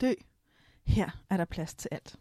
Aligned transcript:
dø. 0.00 0.12
Her 0.86 1.22
er 1.30 1.36
der 1.36 1.44
plads 1.44 1.74
til 1.74 1.88
alt. 1.92 2.16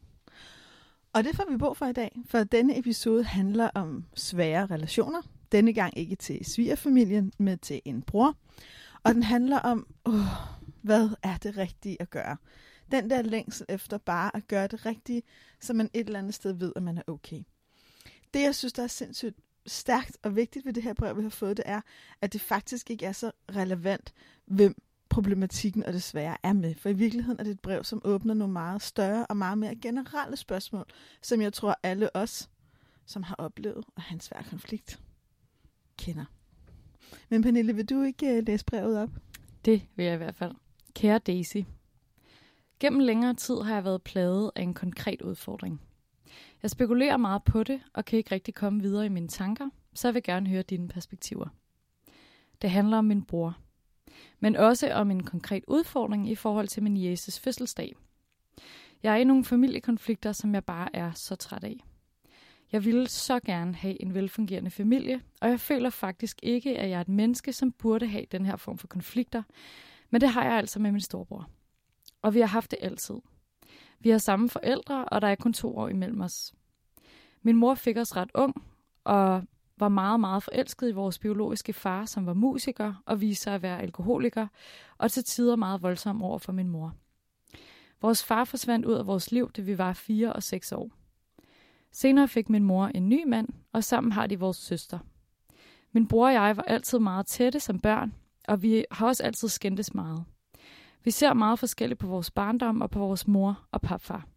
Og 1.13 1.23
det 1.23 1.35
får 1.35 1.45
vi 1.51 1.57
brug 1.57 1.77
for 1.77 1.85
i 1.85 1.93
dag, 1.93 2.21
for 2.25 2.43
denne 2.43 2.79
episode 2.79 3.23
handler 3.23 3.69
om 3.75 4.05
svære 4.15 4.65
relationer. 4.65 5.21
Denne 5.51 5.73
gang 5.73 5.97
ikke 5.97 6.15
til 6.15 6.45
svigerfamilien, 6.45 7.31
men 7.37 7.59
til 7.59 7.81
en 7.85 8.01
bror. 8.01 8.37
Og 9.03 9.13
den 9.13 9.23
handler 9.23 9.59
om, 9.59 9.87
uh, 10.05 10.13
hvad 10.81 11.09
er 11.23 11.37
det 11.37 11.57
rigtige 11.57 12.01
at 12.01 12.09
gøre? 12.09 12.37
Den 12.91 13.09
der 13.09 13.21
længsel 13.21 13.65
efter 13.69 13.97
bare 13.97 14.35
at 14.35 14.47
gøre 14.47 14.67
det 14.67 14.85
rigtige, 14.85 15.23
så 15.59 15.73
man 15.73 15.89
et 15.93 16.05
eller 16.05 16.19
andet 16.19 16.33
sted 16.33 16.53
ved, 16.53 16.73
at 16.75 16.83
man 16.83 16.97
er 16.97 17.01
okay. 17.07 17.43
Det, 18.33 18.41
jeg 18.41 18.55
synes, 18.55 18.73
der 18.73 18.83
er 18.83 18.87
sindssygt 18.87 19.35
stærkt 19.67 20.17
og 20.23 20.35
vigtigt 20.35 20.65
ved 20.65 20.73
det 20.73 20.83
her 20.83 20.93
brev, 20.93 21.17
vi 21.17 21.21
har 21.21 21.29
fået, 21.29 21.57
det 21.57 21.65
er, 21.67 21.81
at 22.21 22.33
det 22.33 22.41
faktisk 22.41 22.89
ikke 22.89 23.05
er 23.05 23.11
så 23.11 23.31
relevant, 23.55 24.13
hvem 24.45 24.75
problematikken 25.21 25.83
og 25.83 25.93
desværre 25.93 26.37
er 26.43 26.53
med. 26.53 26.75
For 26.75 26.89
i 26.89 26.93
virkeligheden 26.93 27.39
er 27.39 27.43
det 27.43 27.51
et 27.51 27.59
brev, 27.59 27.83
som 27.83 28.01
åbner 28.05 28.33
nogle 28.33 28.53
meget 28.53 28.81
større 28.81 29.25
og 29.25 29.37
meget 29.37 29.57
mere 29.57 29.75
generelle 29.75 30.37
spørgsmål, 30.37 30.85
som 31.21 31.41
jeg 31.41 31.53
tror 31.53 31.79
alle 31.83 32.15
os, 32.15 32.49
som 33.05 33.23
har 33.23 33.35
oplevet 33.35 33.83
at 33.97 34.03
have 34.03 34.15
en 34.15 34.19
svær 34.19 34.41
konflikt, 34.49 34.99
kender. 35.97 36.25
Men 37.29 37.41
Pernille, 37.41 37.75
vil 37.75 37.89
du 37.89 38.01
ikke 38.01 38.37
øh, 38.37 38.43
læse 38.47 38.65
brevet 38.65 38.97
op? 38.97 39.09
Det 39.65 39.81
vil 39.95 40.05
jeg 40.05 40.13
i 40.13 40.17
hvert 40.17 40.35
fald. 40.35 40.51
Kære 40.93 41.19
Daisy. 41.19 41.57
Gennem 42.79 42.99
længere 42.99 43.33
tid 43.33 43.61
har 43.61 43.73
jeg 43.73 43.83
været 43.83 44.03
plaget 44.03 44.51
af 44.55 44.61
en 44.61 44.73
konkret 44.73 45.21
udfordring. 45.21 45.81
Jeg 46.63 46.71
spekulerer 46.71 47.17
meget 47.17 47.43
på 47.43 47.63
det, 47.63 47.81
og 47.93 48.05
kan 48.05 48.17
ikke 48.17 48.35
rigtig 48.35 48.53
komme 48.53 48.81
videre 48.81 49.05
i 49.05 49.09
mine 49.09 49.27
tanker, 49.27 49.69
så 49.93 50.07
jeg 50.07 50.13
vil 50.13 50.23
gerne 50.23 50.49
høre 50.49 50.61
dine 50.61 50.87
perspektiver. 50.87 51.47
Det 52.61 52.69
handler 52.69 52.97
om 52.97 53.05
min 53.05 53.23
bror, 53.23 53.57
men 54.39 54.55
også 54.55 54.93
om 54.93 55.11
en 55.11 55.23
konkret 55.23 55.63
udfordring 55.67 56.29
i 56.29 56.35
forhold 56.35 56.67
til 56.67 56.83
min 56.83 56.97
Jesus 56.97 57.39
fødselsdag. 57.39 57.95
Jeg 59.03 59.13
er 59.13 59.17
i 59.17 59.23
nogle 59.23 59.45
familiekonflikter, 59.45 60.31
som 60.31 60.53
jeg 60.53 60.65
bare 60.65 60.95
er 60.95 61.11
så 61.11 61.35
træt 61.35 61.63
af. 61.63 61.83
Jeg 62.71 62.85
ville 62.85 63.07
så 63.07 63.39
gerne 63.39 63.75
have 63.75 64.01
en 64.01 64.13
velfungerende 64.13 64.71
familie, 64.71 65.21
og 65.41 65.49
jeg 65.49 65.59
føler 65.59 65.89
faktisk 65.89 66.39
ikke, 66.43 66.77
at 66.77 66.89
jeg 66.89 66.97
er 66.97 67.01
et 67.01 67.09
menneske, 67.09 67.53
som 67.53 67.71
burde 67.71 68.07
have 68.07 68.25
den 68.31 68.45
her 68.45 68.55
form 68.55 68.77
for 68.77 68.87
konflikter, 68.87 69.43
men 70.09 70.21
det 70.21 70.29
har 70.29 70.43
jeg 70.43 70.53
altså 70.53 70.79
med 70.79 70.91
min 70.91 71.01
storebror. 71.01 71.49
Og 72.21 72.33
vi 72.33 72.39
har 72.39 72.47
haft 72.47 72.71
det 72.71 72.79
altid. 72.81 73.15
Vi 73.99 74.09
har 74.09 74.17
samme 74.17 74.49
forældre, 74.49 75.05
og 75.05 75.21
der 75.21 75.27
er 75.27 75.35
kun 75.35 75.53
to 75.53 75.77
år 75.77 75.87
imellem 75.87 76.21
os. 76.21 76.53
Min 77.41 77.55
mor 77.55 77.75
fik 77.75 77.97
os 77.97 78.15
ret 78.15 78.31
ung, 78.33 78.63
og 79.03 79.43
var 79.79 79.89
meget, 79.89 80.19
meget 80.19 80.43
forelsket 80.43 80.89
i 80.89 80.91
vores 80.91 81.19
biologiske 81.19 81.73
far, 81.73 82.05
som 82.05 82.25
var 82.25 82.33
musiker 82.33 82.93
og 83.05 83.21
viste 83.21 83.43
sig 83.43 83.55
at 83.55 83.61
være 83.61 83.81
alkoholiker, 83.81 84.47
og 84.97 85.11
til 85.11 85.23
tider 85.23 85.55
meget 85.55 85.81
voldsom 85.81 86.23
over 86.23 86.37
for 86.37 86.51
min 86.51 86.69
mor. 86.69 86.93
Vores 88.01 88.23
far 88.23 88.43
forsvandt 88.43 88.85
ud 88.85 88.93
af 88.93 89.07
vores 89.07 89.31
liv, 89.31 89.51
da 89.51 89.61
vi 89.61 89.77
var 89.77 89.93
fire 89.93 90.33
og 90.33 90.43
seks 90.43 90.71
år. 90.71 90.91
Senere 91.91 92.27
fik 92.27 92.49
min 92.49 92.63
mor 92.63 92.85
en 92.85 93.09
ny 93.09 93.27
mand, 93.27 93.47
og 93.73 93.83
sammen 93.83 94.11
har 94.11 94.27
de 94.27 94.39
vores 94.39 94.57
søster. 94.57 94.99
Min 95.91 96.07
bror 96.07 96.27
og 96.27 96.33
jeg 96.33 96.57
var 96.57 96.63
altid 96.63 96.99
meget 96.99 97.25
tætte 97.25 97.59
som 97.59 97.79
børn, 97.79 98.13
og 98.47 98.61
vi 98.61 98.85
har 98.91 99.07
også 99.07 99.23
altid 99.23 99.47
skændtes 99.47 99.93
meget. 99.93 100.23
Vi 101.03 101.11
ser 101.11 101.33
meget 101.33 101.59
forskelligt 101.59 101.99
på 101.99 102.07
vores 102.07 102.31
barndom 102.31 102.81
og 102.81 102.91
på 102.91 102.99
vores 102.99 103.27
mor 103.27 103.67
og 103.71 103.81
papfar. 103.81 104.27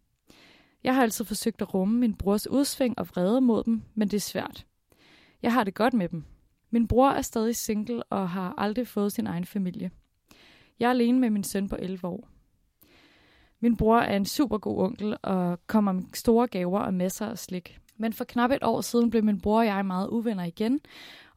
Jeg 0.83 0.95
har 0.95 1.01
altid 1.01 1.25
forsøgt 1.25 1.61
at 1.61 1.73
rumme 1.73 1.99
min 1.99 2.15
brors 2.15 2.47
udsving 2.47 2.99
og 2.99 3.09
vrede 3.09 3.41
mod 3.41 3.63
dem, 3.63 3.81
men 3.93 4.07
det 4.07 4.17
er 4.17 4.21
svært. 4.21 4.65
Jeg 5.43 5.53
har 5.53 5.63
det 5.63 5.73
godt 5.73 5.93
med 5.93 6.09
dem. 6.09 6.23
Min 6.69 6.87
bror 6.87 7.09
er 7.09 7.21
stadig 7.21 7.55
single 7.55 8.03
og 8.03 8.29
har 8.29 8.53
aldrig 8.57 8.87
fået 8.87 9.11
sin 9.11 9.27
egen 9.27 9.45
familie. 9.45 9.91
Jeg 10.79 10.85
er 10.85 10.89
alene 10.89 11.19
med 11.19 11.29
min 11.29 11.43
søn 11.43 11.69
på 11.69 11.75
11 11.79 12.07
år. 12.07 12.29
Min 13.59 13.77
bror 13.77 13.97
er 13.97 14.15
en 14.15 14.25
super 14.25 14.57
god 14.57 14.83
onkel 14.83 15.17
og 15.21 15.67
kommer 15.67 15.91
med 15.91 16.03
store 16.13 16.47
gaver 16.47 16.79
og 16.79 16.93
masser 16.93 17.27
af 17.27 17.37
slik. 17.37 17.79
Men 17.97 18.13
for 18.13 18.23
knap 18.23 18.51
et 18.51 18.63
år 18.63 18.81
siden 18.81 19.09
blev 19.09 19.23
min 19.23 19.41
bror 19.41 19.59
og 19.59 19.65
jeg 19.65 19.85
meget 19.85 20.07
uvenner 20.07 20.43
igen, 20.43 20.79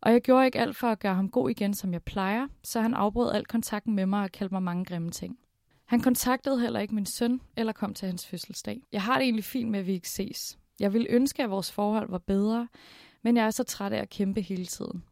og 0.00 0.12
jeg 0.12 0.21
gjorde 0.21 0.47
ikke 0.47 0.59
alt 0.59 0.77
for 0.77 0.88
at 0.88 0.99
gøre 0.99 1.15
ham 1.15 1.31
god 1.31 1.50
igen, 1.50 1.75
som 1.75 1.93
jeg 1.93 2.03
plejer, 2.03 2.47
så 2.62 2.81
han 2.81 2.94
afbrød 2.94 3.33
al 3.33 3.47
kontakten 3.47 3.94
med 3.94 4.06
mig 4.06 4.23
og 4.23 4.33
kaldte 4.33 4.55
mig 4.55 4.62
mange 4.62 4.84
grimme 4.84 5.11
ting. 5.11 5.38
Han 5.87 6.00
kontaktede 6.00 6.61
heller 6.61 6.81
ikke 6.81 6.94
min 6.94 7.06
søn 7.06 7.41
eller 7.56 7.73
kom 7.73 7.94
til 7.94 8.06
hans 8.06 8.27
fødselsdag. 8.27 8.83
Jeg 8.93 9.03
har 9.03 9.15
det 9.15 9.23
egentlig 9.23 9.44
fint 9.44 9.71
med, 9.71 9.81
at 9.81 9.87
vi 9.87 9.93
ikke 9.93 10.11
ses. 10.11 10.59
Jeg 10.81 10.93
ville 10.93 11.06
ønske, 11.11 11.43
at 11.43 11.50
vores 11.50 11.73
forhold 11.73 12.11
var 12.11 12.19
bedre, 12.19 12.69
men 13.26 13.37
jeg 13.37 13.47
er 13.47 13.50
så 13.50 13.64
træt 13.64 13.92
af 13.92 14.03
at 14.03 14.10
kæmpe 14.10 14.41
hele 14.41 14.66
tiden. 14.66 15.04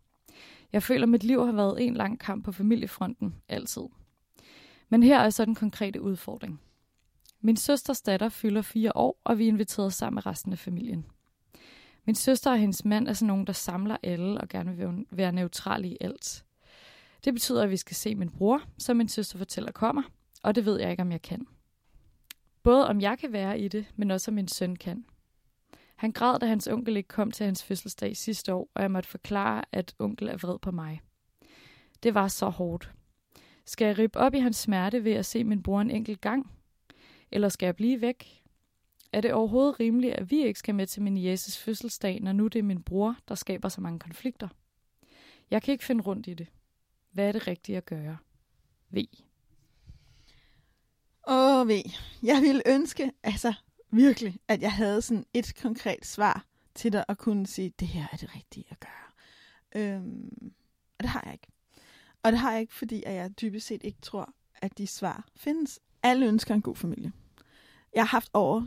Jeg 0.73 0.83
føler, 0.83 1.03
at 1.03 1.09
mit 1.09 1.25
liv 1.25 1.47
har 1.47 1.53
været 1.53 1.87
en 1.87 1.95
lang 1.95 2.21
kamp 2.21 2.45
på 2.45 2.53
familiefronten, 2.53 3.35
altid. 3.49 3.83
Men 4.89 5.03
her 5.03 5.19
er 5.19 5.31
så 5.31 5.45
den 5.45 5.55
konkrete 5.55 6.03
udfordring. 6.03 6.61
Min 7.41 7.57
søsters 7.57 8.01
datter 8.01 8.29
fylder 8.29 8.63
fire 8.63 8.97
år, 8.97 9.21
og 9.25 9.39
vi 9.39 9.45
er 9.45 9.49
inviteret 9.49 9.93
sammen 9.93 10.15
med 10.15 10.27
resten 10.27 10.53
af 10.53 10.59
familien. 10.59 11.07
Min 12.05 12.15
søster 12.15 12.51
og 12.51 12.59
hendes 12.59 12.85
mand 12.85 13.09
er 13.09 13.13
sådan 13.13 13.27
nogen, 13.27 13.47
der 13.47 13.53
samler 13.53 13.97
alle 14.03 14.41
og 14.41 14.49
gerne 14.49 14.77
vil 14.77 15.07
være 15.11 15.33
neutrale 15.33 15.89
i 15.89 15.97
alt. 16.01 16.45
Det 17.25 17.35
betyder, 17.35 17.63
at 17.63 17.71
vi 17.71 17.77
skal 17.77 17.97
se 17.97 18.15
min 18.15 18.31
bror, 18.31 18.63
som 18.79 18.97
min 18.97 19.09
søster 19.09 19.39
fortæller 19.39 19.73
kommer, 19.73 20.03
og 20.43 20.55
det 20.55 20.65
ved 20.65 20.81
jeg 20.81 20.91
ikke, 20.91 21.03
om 21.03 21.13
jeg 21.13 21.23
kan. 21.23 21.47
Både 22.63 22.89
om 22.89 23.01
jeg 23.01 23.19
kan 23.19 23.33
være 23.33 23.61
i 23.61 23.69
det, 23.69 23.87
men 23.97 24.11
også 24.11 24.31
om 24.31 24.35
min 24.35 24.49
søn 24.49 24.77
kan. 24.77 25.05
Han 25.95 26.13
græd, 26.13 26.39
da 26.39 26.47
hans 26.47 26.69
onkel 26.69 26.97
ikke 26.97 27.09
kom 27.09 27.31
til 27.31 27.47
hans 27.47 27.65
fødselsdag 27.65 28.17
sidste 28.17 28.55
år, 28.55 28.71
og 28.75 28.83
jeg 28.83 28.91
måtte 28.91 29.09
forklare, 29.09 29.65
at 29.73 29.95
onkel 29.99 30.29
er 30.29 30.37
vred 30.37 30.59
på 30.59 30.71
mig. 30.71 31.01
Det 32.03 32.15
var 32.15 32.29
så 32.29 32.49
hårdt. 32.49 32.93
Skal 33.65 33.87
jeg 33.87 33.99
rippe 33.99 34.19
op 34.19 34.35
i 34.35 34.39
hans 34.39 34.57
smerte 34.57 35.05
ved 35.05 35.13
at 35.13 35.27
se 35.27 35.45
min 35.45 35.63
bror 35.63 35.81
en 35.81 35.91
enkelt 35.91 36.21
gang? 36.21 36.51
Eller 37.33 37.49
skal 37.49 37.67
jeg 37.67 37.77
blive 37.77 38.01
væk? 38.01 38.43
Er 39.13 39.21
det 39.21 39.33
overhovedet 39.33 39.81
rimeligt, 39.81 40.15
at 40.15 40.31
vi 40.31 40.45
ikke 40.45 40.59
skal 40.59 40.75
med 40.75 40.87
til 40.87 41.03
min 41.03 41.25
Jesus 41.25 41.59
fødselsdag, 41.59 42.21
når 42.21 42.33
nu 42.33 42.47
det 42.47 42.59
er 42.59 42.63
min 42.63 42.83
bror, 42.83 43.17
der 43.29 43.35
skaber 43.35 43.69
så 43.69 43.81
mange 43.81 43.99
konflikter? 43.99 44.49
Jeg 45.51 45.63
kan 45.63 45.73
ikke 45.73 45.85
finde 45.85 46.03
rundt 46.03 46.27
i 46.27 46.35
det. 46.35 46.47
Hvad 47.11 47.29
er 47.29 47.33
det 47.33 47.47
rigtige 47.47 47.77
at 47.77 47.87
gøre? 47.87 48.17
V. 48.91 48.99
Åh, 51.29 51.69
V. 51.69 51.71
Jeg 52.23 52.43
ville 52.43 52.63
ønske, 52.67 53.13
altså 53.23 53.55
virkelig, 53.95 54.37
at 54.49 54.63
jeg 54.63 54.73
havde 54.73 55.03
sådan 55.03 55.25
et 55.35 55.55
konkret 55.63 56.07
svar 56.07 56.45
til 56.75 56.93
dig 56.93 57.11
og 57.11 57.19
kunne 57.19 57.47
sige, 57.47 57.73
det 57.81 57.89
her 57.89 58.07
er 58.13 58.17
det 58.17 58.35
rigtige 58.35 58.65
at 58.71 58.81
gøre. 58.81 59.05
Øhm, 59.83 60.53
og 60.99 61.03
det 61.03 61.09
har 61.11 61.23
jeg 61.25 61.33
ikke. 61.33 61.47
Og 62.23 62.33
det 62.33 62.41
har 62.41 62.53
jeg 62.53 62.61
ikke, 62.61 62.75
fordi 62.75 63.03
at 63.07 63.15
jeg 63.15 63.41
dybest 63.41 63.67
set 63.67 63.81
ikke 63.85 64.01
tror, 64.03 64.35
at 64.63 64.79
de 64.79 64.87
svar 64.87 65.27
findes. 65.37 65.81
Alle 66.03 66.27
ønsker 66.27 66.55
en 66.55 66.63
god 66.63 66.77
familie. 66.77 67.13
Jeg 67.95 68.03
har 68.03 68.09
haft 68.09 68.31
over 68.33 68.65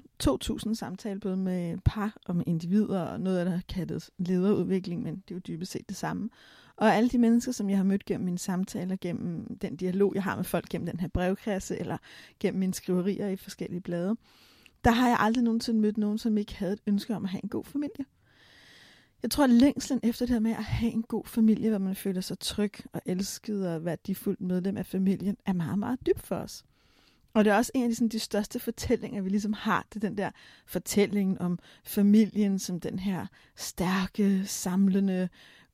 2.000 0.67 0.73
samtaler, 0.73 1.19
både 1.19 1.37
med 1.37 1.77
par 1.85 2.17
og 2.25 2.35
med 2.35 2.43
individer, 2.47 3.01
og 3.01 3.19
noget 3.19 3.39
af 3.39 3.45
det 3.45 3.53
har 3.53 3.61
kaldet 3.69 4.09
lederudvikling, 4.17 5.03
men 5.03 5.15
det 5.15 5.31
er 5.31 5.35
jo 5.35 5.41
dybest 5.47 5.71
set 5.71 5.89
det 5.89 5.97
samme. 5.97 6.29
Og 6.75 6.95
alle 6.95 7.09
de 7.09 7.17
mennesker, 7.17 7.51
som 7.51 7.69
jeg 7.69 7.77
har 7.77 7.83
mødt 7.83 8.05
gennem 8.05 8.25
mine 8.25 8.39
samtaler, 8.39 8.95
gennem 9.01 9.57
den 9.57 9.75
dialog, 9.75 10.15
jeg 10.15 10.23
har 10.23 10.35
med 10.35 10.43
folk 10.43 10.69
gennem 10.69 10.85
den 10.85 10.99
her 10.99 11.07
brevkasse, 11.07 11.77
eller 11.77 11.97
gennem 12.39 12.59
mine 12.59 12.73
skriverier 12.73 13.27
i 13.27 13.35
forskellige 13.35 13.81
blade, 13.81 14.15
der 14.87 14.93
har 14.93 15.07
jeg 15.07 15.17
aldrig 15.19 15.43
nogensinde 15.43 15.79
mødt 15.79 15.97
nogen, 15.97 16.17
som 16.17 16.37
ikke 16.37 16.55
havde 16.55 16.73
et 16.73 16.81
ønske 16.87 17.15
om 17.15 17.23
at 17.23 17.29
have 17.29 17.43
en 17.43 17.49
god 17.49 17.65
familie. 17.65 18.05
Jeg 19.23 19.31
tror, 19.31 19.43
at 19.43 19.49
længslen 19.49 19.99
efter 20.03 20.25
det 20.25 20.33
her 20.33 20.39
med 20.39 20.51
at 20.51 20.63
have 20.63 20.91
en 20.91 21.03
god 21.03 21.25
familie, 21.25 21.69
hvor 21.69 21.79
man 21.79 21.95
føler 21.95 22.21
sig 22.21 22.39
tryg 22.39 22.73
og 22.93 23.01
elsket 23.05 23.69
og 23.69 23.85
værdifuldt 23.85 24.41
medlem 24.41 24.77
af 24.77 24.85
familien, 24.85 25.37
er 25.45 25.53
meget, 25.53 25.79
meget 25.79 25.99
dybt 26.05 26.21
for 26.21 26.35
os. 26.35 26.63
Og 27.33 27.45
det 27.45 27.51
er 27.53 27.57
også 27.57 27.71
en 27.75 27.83
af 27.83 27.89
de, 27.89 27.95
sådan, 27.95 28.07
de 28.07 28.19
største 28.19 28.59
fortællinger, 28.59 29.21
vi 29.21 29.29
ligesom 29.29 29.53
har. 29.53 29.85
Det 29.93 30.03
er 30.03 30.09
den 30.09 30.17
der 30.17 30.31
fortælling 30.65 31.41
om 31.41 31.59
familien 31.83 32.59
som 32.59 32.79
den 32.79 32.99
her 32.99 33.27
stærke, 33.55 34.45
samlende 34.45 35.29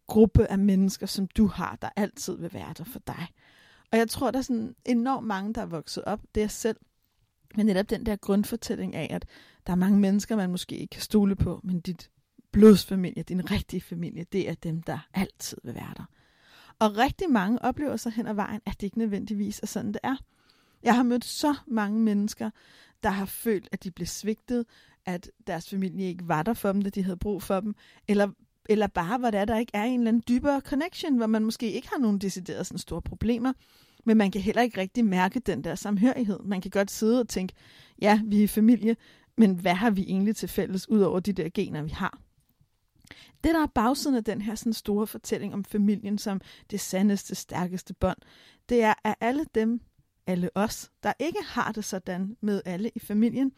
gruppe 0.08 0.52
af 0.52 0.60
mennesker, 0.60 1.06
som 1.06 1.28
du 1.28 1.48
har, 1.48 1.78
der 1.82 1.90
altid 1.96 2.38
vil 2.38 2.54
være 2.54 2.74
der 2.78 2.84
for 2.84 3.00
dig. 3.08 3.28
Og 3.92 3.98
jeg 3.98 4.10
tror, 4.10 4.32
der 4.32 4.38
er 4.38 4.44
sådan 4.44 4.76
enormt 4.86 5.28
mange, 5.28 5.54
der 5.54 5.62
er 5.62 5.66
vokset 5.66 6.04
op, 6.04 6.20
det 6.36 6.44
er 6.44 6.48
selv, 6.48 6.78
men 7.56 7.66
netop 7.66 7.90
den 7.90 8.06
der 8.06 8.16
grundfortælling 8.16 8.96
af, 8.96 9.08
at 9.12 9.26
der 9.68 9.74
er 9.74 9.78
mange 9.78 10.00
mennesker, 10.00 10.36
man 10.36 10.50
måske 10.50 10.78
ikke 10.78 10.92
kan 10.92 11.02
stole 11.02 11.36
på, 11.36 11.60
men 11.64 11.80
dit 11.80 12.10
blodsfamilie, 12.52 13.24
din 13.24 13.52
rigtige 13.52 13.82
familie, 13.82 14.26
det 14.32 14.50
er 14.50 14.54
dem, 14.54 14.82
der 14.82 15.00
altid 15.14 15.58
vil 15.64 15.76
være 15.76 15.94
der. 15.98 16.06
Og 16.80 16.98
rigtig 16.98 17.30
mange 17.30 17.62
oplever 17.62 17.96
sig 17.96 18.12
hen 18.12 18.28
ad 18.28 18.34
vejen, 18.34 18.62
at 18.66 18.74
det 18.74 18.84
ikke 18.84 18.98
nødvendigvis 18.98 19.60
er 19.64 19.68
sådan, 19.68 19.94
det 19.94 20.00
er. 20.04 20.16
Jeg 20.84 20.96
har 20.96 21.04
mødt 21.04 21.26
så 21.26 21.56
mange 21.68 22.00
mennesker, 22.00 22.50
der 23.04 23.10
har 23.10 23.26
følt, 23.26 23.70
at 23.72 23.84
de 23.84 23.92
blev 23.92 24.08
svigtet, 24.08 24.66
at 25.06 25.32
deres 25.48 25.70
familie 25.70 26.08
ikke 26.08 26.28
var 26.28 26.44
der 26.44 26.54
for 26.54 26.72
dem, 26.72 26.82
da 26.82 26.90
de 26.90 27.04
havde 27.04 27.18
brug 27.18 27.44
for 27.44 27.60
dem, 27.60 27.76
eller, 28.08 28.28
eller 28.70 28.88
bare, 28.88 29.18
hvor 29.18 29.32
det 29.32 29.40
er, 29.40 29.46
der 29.46 29.58
ikke 29.58 29.72
er 29.74 29.84
en 29.84 30.00
eller 30.00 30.08
anden 30.08 30.24
dybere 30.28 30.62
connection, 30.62 31.18
hvor 31.18 31.28
man 31.28 31.44
måske 31.44 31.72
ikke 31.72 31.90
har 31.90 31.98
nogen 31.98 32.18
decideret 32.18 32.68
sådan 32.68 32.78
store 32.78 33.02
problemer, 33.02 33.54
men 34.06 34.18
man 34.18 34.32
kan 34.32 34.42
heller 34.42 34.62
ikke 34.62 34.82
rigtig 34.82 35.06
mærke 35.06 35.40
den 35.40 35.64
der 35.64 35.76
samhørighed. 35.76 36.40
Man 36.40 36.62
kan 36.62 36.72
godt 36.72 36.92
sidde 36.92 37.20
og 37.20 37.28
tænke, 37.30 37.54
ja, 38.02 38.22
vi 38.26 38.44
er 38.44 38.48
familie, 38.48 38.96
men 39.38 39.56
hvad 39.56 39.74
har 39.74 39.90
vi 39.90 40.02
egentlig 40.02 40.36
til 40.36 40.50
fælles, 40.50 40.90
ud 40.90 41.00
over 41.00 41.20
de 41.20 41.34
der 41.34 41.50
gener, 41.54 41.82
vi 41.82 41.90
har? 41.90 42.20
Det, 43.44 43.54
der 43.54 43.64
er 43.64 43.68
bagsiden 43.68 44.16
af 44.16 44.24
den 44.24 44.42
her 44.42 44.56
sådan 44.56 44.74
store 44.74 45.08
fortælling 45.08 45.54
om 45.54 45.64
familien 45.64 46.18
som 46.18 46.42
det 46.72 46.80
sandeste, 46.80 47.36
stærkeste 47.36 47.94
bånd, 47.94 48.18
det 48.70 48.84
er, 48.84 48.94
at 49.04 49.16
alle 49.20 49.46
dem, 49.56 49.82
alle 50.28 50.50
os, 50.56 50.92
der 51.04 51.14
ikke 51.20 51.40
har 51.46 51.72
det 51.72 51.86
sådan 51.86 52.38
med 52.42 52.62
alle 52.66 52.92
i 52.96 53.00
familien, 53.00 53.52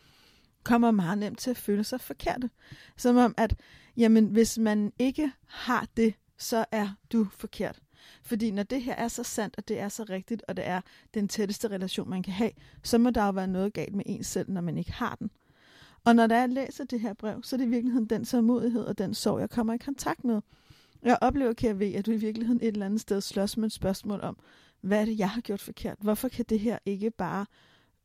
kommer 0.64 0.92
meget 0.92 1.18
nemt 1.18 1.40
til 1.40 1.50
at 1.50 1.58
føle 1.58 1.84
sig 1.84 2.02
forkerte. 2.02 2.50
Som 2.98 3.18
om, 3.18 3.34
at 3.38 3.56
jamen, 3.98 4.26
hvis 4.26 4.58
man 4.58 4.94
ikke 5.00 5.32
har 5.48 5.88
det, 5.98 6.14
så 6.38 6.66
er 6.72 6.90
du 7.12 7.28
forkert. 7.32 7.80
Fordi 8.24 8.52
når 8.52 8.64
det 8.64 8.82
her 8.82 8.96
er 8.96 9.08
så 9.08 9.24
sandt, 9.24 9.56
og 9.58 9.68
det 9.68 9.80
er 9.80 9.90
så 9.90 10.04
rigtigt, 10.04 10.44
og 10.48 10.58
det 10.58 10.68
er 10.68 10.82
den 11.14 11.28
tætteste 11.28 11.68
relation, 11.68 12.10
man 12.10 12.24
kan 12.24 12.34
have, 12.34 12.52
så 12.84 12.98
må 12.98 13.10
der 13.10 13.26
jo 13.26 13.32
være 13.32 13.48
noget 13.48 13.74
galt 13.74 13.96
med 13.96 14.04
en 14.06 14.24
selv, 14.24 14.52
når 14.52 14.62
man 14.62 14.78
ikke 14.78 14.92
har 14.92 15.16
den. 15.16 15.32
Og 16.06 16.16
når 16.16 16.28
der 16.28 16.40
jeg 16.40 16.50
læser 16.50 16.84
det 16.84 17.00
her 17.00 17.14
brev, 17.14 17.44
så 17.44 17.56
er 17.56 17.58
det 17.58 17.66
i 17.66 17.70
virkeligheden 17.70 18.06
den 18.06 18.26
sammodighed 18.26 18.86
og 18.86 18.98
den 18.98 19.14
sorg, 19.14 19.40
jeg 19.40 19.50
kommer 19.50 19.74
i 19.74 19.78
kontakt 19.78 20.24
med. 20.24 20.42
Jeg 21.04 21.18
oplever, 21.22 21.54
kan 21.54 21.68
jeg 21.68 21.80
ved, 21.80 21.94
at 21.94 22.06
du 22.06 22.12
i 22.12 22.18
virkeligheden 22.18 22.62
et 22.62 22.68
eller 22.68 22.86
andet 22.86 23.02
sted 23.02 23.22
slås 23.22 23.58
med 23.58 23.66
et 23.66 23.72
spørgsmål 23.72 24.22
om, 24.22 24.38
hvad 24.82 25.02
er 25.02 25.06
det, 25.06 25.20
jeg 25.20 25.30
har 25.30 25.42
gjort 25.42 25.62
forkert? 25.62 25.98
Hvorfor 26.02 26.30
kan 26.30 26.46
det 26.50 26.60
her 26.60 26.78
ikke 26.86 27.12
bare 27.12 27.46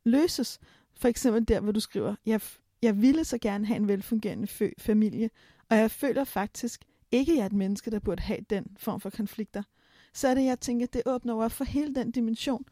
løses? 0.04 0.60
For 0.94 1.08
eksempel 1.08 1.48
der, 1.48 1.60
hvor 1.60 1.72
du 1.72 1.80
skriver, 1.80 2.14
jeg, 2.26 2.40
jeg 2.82 3.02
ville 3.02 3.24
så 3.24 3.38
gerne 3.38 3.66
have 3.66 3.76
en 3.76 3.88
velfungerende 3.88 4.72
familie, 4.78 5.30
og 5.68 5.76
jeg 5.76 5.90
føler 5.90 6.24
faktisk 6.24 6.84
ikke, 7.12 7.32
at 7.32 7.36
jeg 7.36 7.42
er 7.42 7.46
et 7.46 7.52
menneske, 7.52 7.90
der 7.90 7.98
burde 7.98 8.22
have 8.22 8.40
den 8.50 8.66
form 8.76 9.00
for 9.00 9.10
konflikter. 9.10 9.62
Så 10.12 10.28
er 10.28 10.34
det, 10.34 10.44
jeg 10.44 10.60
tænker, 10.60 10.86
det 10.86 11.02
åbner 11.06 11.34
op 11.34 11.52
for 11.52 11.64
hele 11.64 11.94
den 11.94 12.10
dimension. 12.10 12.64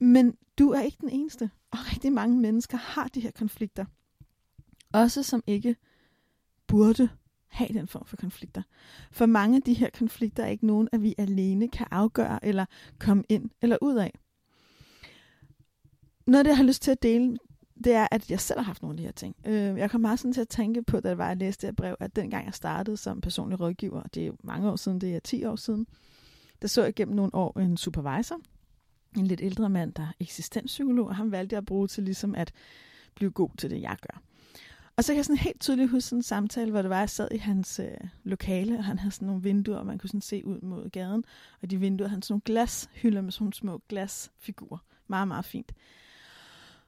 Men 0.00 0.36
du 0.58 0.70
er 0.70 0.80
ikke 0.80 0.98
den 1.00 1.08
eneste, 1.08 1.50
og 1.70 1.78
rigtig 1.92 2.12
mange 2.12 2.40
mennesker 2.40 2.76
har 2.78 3.08
de 3.08 3.20
her 3.20 3.30
konflikter. 3.30 3.84
Også 4.92 5.22
som 5.22 5.42
ikke 5.46 5.76
burde 6.66 7.08
have 7.46 7.74
den 7.74 7.88
form 7.88 8.04
for 8.06 8.16
konflikter. 8.16 8.62
For 9.12 9.26
mange 9.26 9.56
af 9.56 9.62
de 9.62 9.74
her 9.74 9.90
konflikter 9.90 10.42
er 10.44 10.48
ikke 10.48 10.66
nogen, 10.66 10.88
at 10.92 11.02
vi 11.02 11.14
alene 11.18 11.68
kan 11.68 11.86
afgøre 11.90 12.44
eller 12.44 12.64
komme 12.98 13.24
ind 13.28 13.50
eller 13.62 13.78
ud 13.82 13.96
af. 13.96 14.18
Noget 16.26 16.38
af 16.38 16.44
det, 16.44 16.50
jeg 16.50 16.56
har 16.56 16.64
lyst 16.64 16.82
til 16.82 16.90
at 16.90 17.02
dele, 17.02 17.38
det 17.84 17.92
er, 17.92 18.08
at 18.10 18.30
jeg 18.30 18.40
selv 18.40 18.58
har 18.58 18.64
haft 18.64 18.82
nogle 18.82 18.94
af 18.94 18.96
de 18.96 19.04
her 19.04 19.12
ting. 19.12 19.36
Øh, 19.46 19.78
jeg 19.78 19.90
kom 19.90 20.00
meget 20.00 20.18
sådan 20.18 20.32
til 20.32 20.40
at 20.40 20.48
tænke 20.48 20.82
på, 20.82 21.00
da 21.00 21.08
jeg 21.08 21.18
var, 21.18 21.30
at 21.30 21.38
læste 21.38 21.66
det 21.66 21.72
her 21.72 21.74
brev, 21.74 21.96
at 22.00 22.16
dengang 22.16 22.46
jeg 22.46 22.54
startede 22.54 22.96
som 22.96 23.20
personlig 23.20 23.60
rådgiver, 23.60 24.00
og 24.00 24.14
det 24.14 24.22
er 24.22 24.26
jo 24.26 24.36
mange 24.44 24.70
år 24.70 24.76
siden, 24.76 25.00
det 25.00 25.16
er 25.16 25.20
10 25.20 25.44
år 25.44 25.56
siden, 25.56 25.86
der 26.62 26.68
så 26.68 26.84
jeg 26.84 26.94
gennem 26.94 27.16
nogle 27.16 27.34
år 27.34 27.60
en 27.60 27.76
supervisor, 27.76 28.40
en 29.16 29.26
lidt 29.26 29.40
ældre 29.40 29.70
mand, 29.70 29.92
der 29.92 30.02
er 30.02 30.12
eksistenspsykolog, 30.20 31.06
og 31.06 31.16
han 31.16 31.32
valgte 31.32 31.54
jeg 31.54 31.58
at 31.58 31.66
bruge 31.66 31.88
til 31.88 32.04
ligesom 32.04 32.34
at 32.34 32.52
blive 33.14 33.30
god 33.30 33.50
til 33.58 33.70
det, 33.70 33.82
jeg 33.82 33.96
gør. 34.00 34.22
Og 34.96 35.04
så 35.04 35.12
kan 35.12 35.16
jeg 35.16 35.24
sådan 35.24 35.38
helt 35.38 35.60
tydeligt 35.60 35.90
huske 35.90 36.00
sådan 36.00 36.18
en 36.18 36.22
samtale, 36.22 36.70
hvor 36.70 36.82
det 36.82 36.90
var, 36.90 36.98
jeg 36.98 37.10
sad 37.10 37.28
i 37.30 37.36
hans 37.36 37.78
øh, 37.78 38.08
lokale, 38.24 38.78
og 38.78 38.84
han 38.84 38.98
havde 38.98 39.14
sådan 39.14 39.26
nogle 39.26 39.42
vinduer, 39.42 39.76
og 39.76 39.86
man 39.86 39.98
kunne 39.98 40.08
sådan 40.08 40.20
se 40.20 40.46
ud 40.46 40.60
mod 40.60 40.90
gaden. 40.90 41.24
Og 41.62 41.70
de 41.70 41.80
vinduer, 41.80 42.08
han 42.08 42.22
sådan 42.22 42.32
nogle 42.32 42.42
glashylder 42.44 43.20
med 43.20 43.32
sådan 43.32 43.44
nogle 43.44 43.54
små 43.54 43.82
glasfigurer. 43.88 44.78
Meget, 45.06 45.28
meget 45.28 45.44
fint. 45.44 45.72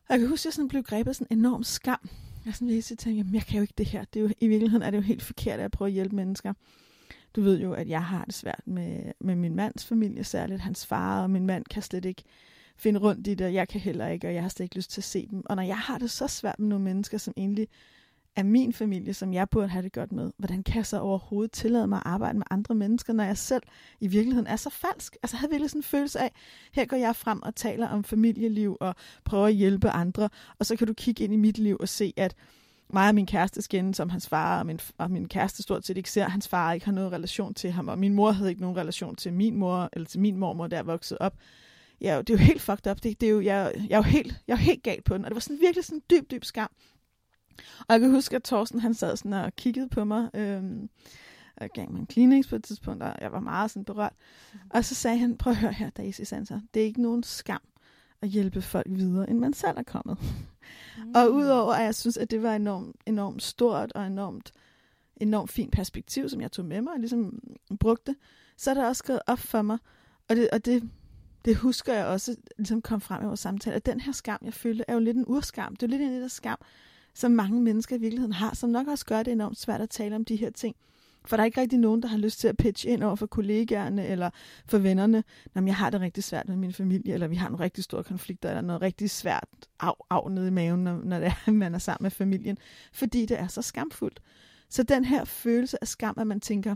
Og 0.08 0.12
jeg 0.12 0.18
kan 0.18 0.28
huske, 0.28 0.42
at 0.42 0.44
jeg 0.44 0.52
sådan 0.52 0.68
blev 0.68 0.82
grebet 0.82 1.08
af 1.08 1.14
sådan 1.14 1.26
en 1.30 1.38
enorm 1.38 1.62
skam. 1.62 2.08
Jeg 2.44 2.54
sådan 2.54 2.68
lige 2.68 2.82
tænkte, 2.82 3.10
jamen 3.10 3.34
jeg 3.34 3.42
kan 3.42 3.56
jo 3.56 3.62
ikke 3.62 3.74
det 3.78 3.86
her. 3.86 4.04
Det 4.04 4.20
er 4.20 4.24
jo, 4.24 4.30
I 4.40 4.48
virkeligheden 4.48 4.82
er 4.82 4.90
det 4.90 4.96
jo 4.98 5.02
helt 5.02 5.22
forkert, 5.22 5.54
at 5.54 5.60
jeg 5.60 5.70
prøver 5.70 5.86
at 5.86 5.92
hjælpe 5.92 6.16
mennesker. 6.16 6.52
Du 7.38 7.42
ved 7.42 7.60
jo, 7.60 7.72
at 7.72 7.88
jeg 7.88 8.04
har 8.04 8.24
det 8.24 8.34
svært 8.34 8.62
med, 8.66 9.12
med 9.20 9.36
min 9.36 9.54
mands 9.54 9.84
familie, 9.84 10.24
særligt 10.24 10.60
hans 10.60 10.86
far, 10.86 11.22
og 11.22 11.30
min 11.30 11.46
mand 11.46 11.64
kan 11.64 11.82
slet 11.82 12.04
ikke 12.04 12.22
finde 12.76 13.00
rundt 13.00 13.26
i 13.26 13.34
det, 13.34 13.46
og 13.46 13.54
jeg 13.54 13.68
kan 13.68 13.80
heller 13.80 14.08
ikke, 14.08 14.26
og 14.26 14.34
jeg 14.34 14.42
har 14.42 14.48
slet 14.48 14.64
ikke 14.64 14.76
lyst 14.76 14.90
til 14.90 15.00
at 15.00 15.04
se 15.04 15.26
dem. 15.30 15.42
Og 15.46 15.56
når 15.56 15.62
jeg 15.62 15.78
har 15.78 15.98
det 15.98 16.10
så 16.10 16.28
svært 16.28 16.58
med 16.58 16.68
nogle 16.68 16.84
mennesker, 16.84 17.18
som 17.18 17.34
egentlig 17.36 17.68
er 18.36 18.42
min 18.42 18.72
familie, 18.72 19.14
som 19.14 19.32
jeg 19.32 19.48
burde 19.50 19.68
have 19.68 19.82
det 19.82 19.92
godt 19.92 20.12
med, 20.12 20.30
hvordan 20.38 20.62
kan 20.62 20.76
jeg 20.76 20.86
så 20.86 21.00
overhovedet 21.00 21.52
tillade 21.52 21.86
mig 21.86 21.96
at 21.96 22.02
arbejde 22.06 22.38
med 22.38 22.46
andre 22.50 22.74
mennesker, 22.74 23.12
når 23.12 23.24
jeg 23.24 23.38
selv 23.38 23.62
i 24.00 24.06
virkeligheden 24.06 24.46
er 24.46 24.56
så 24.56 24.70
falsk? 24.70 25.16
Altså 25.22 25.36
jeg 25.36 25.40
havde 25.40 25.50
virkelig 25.50 25.70
sådan 25.70 25.78
en 25.78 25.82
følelse 25.82 26.20
af, 26.20 26.32
her 26.72 26.84
går 26.84 26.96
jeg 26.96 27.16
frem 27.16 27.42
og 27.42 27.54
taler 27.54 27.88
om 27.88 28.04
familieliv 28.04 28.76
og 28.80 28.94
prøver 29.24 29.46
at 29.46 29.54
hjælpe 29.54 29.90
andre, 29.90 30.28
og 30.58 30.66
så 30.66 30.76
kan 30.76 30.86
du 30.86 30.94
kigge 30.94 31.24
ind 31.24 31.32
i 31.32 31.36
mit 31.36 31.58
liv 31.58 31.76
og 31.80 31.88
se, 31.88 32.12
at 32.16 32.34
mig 32.90 33.08
og 33.08 33.14
min 33.14 33.26
kæreste 33.26 33.62
skændes 33.62 33.96
som 33.96 34.10
hans 34.10 34.28
far, 34.28 34.58
og 34.58 34.66
min, 34.66 34.80
og 34.98 35.10
min 35.10 35.28
kæreste 35.28 35.62
stort 35.62 35.86
set 35.86 35.96
ikke 35.96 36.10
ser, 36.10 36.24
at 36.24 36.30
hans 36.30 36.48
far 36.48 36.72
ikke 36.72 36.86
har 36.86 36.92
noget 36.92 37.12
relation 37.12 37.54
til 37.54 37.70
ham, 37.70 37.88
og 37.88 37.98
min 37.98 38.14
mor 38.14 38.30
havde 38.30 38.50
ikke 38.50 38.60
nogen 38.60 38.76
relation 38.76 39.16
til 39.16 39.32
min 39.32 39.56
mor, 39.56 39.88
eller 39.92 40.06
til 40.06 40.20
min 40.20 40.36
mormor, 40.36 40.66
der 40.66 40.78
er 40.78 40.82
vokset 40.82 41.18
op. 41.20 41.36
Ja, 42.00 42.18
det 42.18 42.30
er 42.30 42.34
jo 42.34 42.38
helt 42.44 42.62
fucked 42.62 42.90
up. 42.90 43.02
Det, 43.02 43.20
det 43.20 43.26
er 43.26 43.30
jo, 43.30 43.40
jeg, 43.40 43.72
jeg, 43.88 43.94
er 43.94 43.96
jo 43.96 44.02
helt, 44.02 44.42
jeg 44.46 44.54
er 44.54 44.58
jo 44.58 44.62
helt 44.62 44.82
galt 44.82 45.04
på 45.04 45.14
den, 45.14 45.24
og 45.24 45.30
det 45.30 45.34
var 45.34 45.40
sådan 45.40 45.60
virkelig 45.60 45.84
sådan 45.84 46.02
dyb, 46.10 46.30
dyb 46.30 46.44
skam. 46.44 46.70
Og 47.80 47.86
jeg 47.88 48.00
kan 48.00 48.10
huske, 48.10 48.36
at 48.36 48.42
Thorsten 48.42 48.80
han 48.80 48.94
sad 48.94 49.16
sådan 49.16 49.32
og 49.32 49.52
kiggede 49.56 49.88
på 49.88 50.04
mig, 50.04 50.30
øhm, 50.34 50.88
og 51.56 51.68
gav 51.74 51.90
mig 51.90 52.00
en 52.00 52.06
cleanings 52.10 52.48
på 52.48 52.56
et 52.56 52.64
tidspunkt, 52.64 53.02
og 53.02 53.14
jeg 53.20 53.32
var 53.32 53.40
meget 53.40 53.70
sådan 53.70 53.84
berørt. 53.84 54.12
Mm. 54.52 54.58
Og 54.70 54.84
så 54.84 54.94
sagde 54.94 55.18
han, 55.18 55.36
prøv 55.36 55.50
at 55.50 55.56
høre 55.56 55.72
her, 55.72 55.90
Daisy 55.90 56.22
Sanser, 56.22 56.60
det 56.74 56.82
er 56.82 56.86
ikke 56.86 57.02
nogen 57.02 57.22
skam 57.22 57.60
at 58.22 58.28
hjælpe 58.28 58.62
folk 58.62 58.86
videre, 58.90 59.30
end 59.30 59.38
man 59.38 59.52
selv 59.52 59.76
er 59.76 59.82
kommet. 59.82 60.18
Mm. 60.98 61.12
og 61.14 61.32
udover 61.32 61.72
at 61.72 61.84
jeg 61.84 61.94
synes, 61.94 62.16
at 62.16 62.30
det 62.30 62.42
var 62.42 62.56
enormt, 62.56 62.96
enormt 63.06 63.42
stort 63.42 63.92
og 63.92 64.06
enormt, 64.06 64.52
enormt 65.16 65.50
fint 65.50 65.72
perspektiv, 65.72 66.28
som 66.28 66.40
jeg 66.40 66.52
tog 66.52 66.64
med 66.64 66.80
mig 66.80 66.92
og 66.92 66.98
ligesom 66.98 67.38
brugte, 67.80 68.16
så 68.56 68.70
er 68.70 68.74
det 68.74 68.86
også 68.86 68.98
skrevet 68.98 69.22
op 69.26 69.38
for 69.38 69.62
mig, 69.62 69.78
og 70.28 70.36
det, 70.36 70.50
og 70.50 70.64
det, 70.64 70.90
det 71.44 71.56
husker 71.56 71.94
jeg 71.94 72.06
også 72.06 72.36
ligesom 72.56 72.82
kom 72.82 73.00
frem 73.00 73.22
i 73.22 73.26
vores 73.26 73.40
samtale, 73.40 73.76
at 73.76 73.86
den 73.86 74.00
her 74.00 74.12
skam, 74.12 74.38
jeg 74.42 74.54
følte, 74.54 74.84
er 74.88 74.94
jo 74.94 75.00
lidt 75.00 75.16
en 75.16 75.24
urskam. 75.26 75.76
Det 75.76 75.82
er 75.82 75.86
jo 75.86 75.90
lidt 75.90 76.02
en 76.02 76.14
af 76.14 76.20
der 76.20 76.28
skam, 76.28 76.58
som 77.14 77.32
mange 77.32 77.60
mennesker 77.60 77.96
i 77.96 77.98
virkeligheden 77.98 78.32
har, 78.32 78.54
som 78.54 78.70
nok 78.70 78.88
også 78.88 79.06
gør 79.06 79.22
det 79.22 79.32
enormt 79.32 79.58
svært 79.58 79.80
at 79.80 79.90
tale 79.90 80.16
om 80.16 80.24
de 80.24 80.36
her 80.36 80.50
ting. 80.50 80.76
For 81.24 81.36
der 81.36 81.42
er 81.42 81.44
ikke 81.44 81.60
rigtig 81.60 81.78
nogen, 81.78 82.02
der 82.02 82.08
har 82.08 82.18
lyst 82.18 82.40
til 82.40 82.48
at 82.48 82.56
pitche 82.56 82.90
ind 82.90 83.02
over 83.02 83.16
for 83.16 83.26
kollegaerne 83.26 84.06
eller 84.06 84.30
for 84.66 84.78
vennerne, 84.78 85.24
når 85.54 85.66
jeg 85.66 85.76
har 85.76 85.90
det 85.90 86.00
rigtig 86.00 86.24
svært 86.24 86.48
med 86.48 86.56
min 86.56 86.72
familie, 86.72 87.14
eller 87.14 87.28
vi 87.28 87.36
har 87.36 87.48
nogle 87.48 87.64
rigtig 87.64 87.84
store 87.84 88.04
konflikter, 88.04 88.48
eller 88.48 88.62
noget 88.62 88.82
rigtig 88.82 89.10
svært 89.10 89.48
af, 89.80 89.92
af 90.10 90.30
nede 90.30 90.48
i 90.48 90.50
maven, 90.50 90.84
når, 90.84 91.00
når 91.04 91.18
det 91.18 91.32
er, 91.46 91.50
man 91.64 91.74
er 91.74 91.78
sammen 91.78 92.04
med 92.04 92.10
familien, 92.10 92.58
fordi 92.92 93.26
det 93.26 93.40
er 93.40 93.46
så 93.46 93.62
skamfuldt. 93.62 94.20
Så 94.68 94.82
den 94.82 95.04
her 95.04 95.24
følelse 95.24 95.78
af 95.80 95.88
skam, 95.88 96.14
at 96.18 96.26
man 96.26 96.40
tænker, 96.40 96.74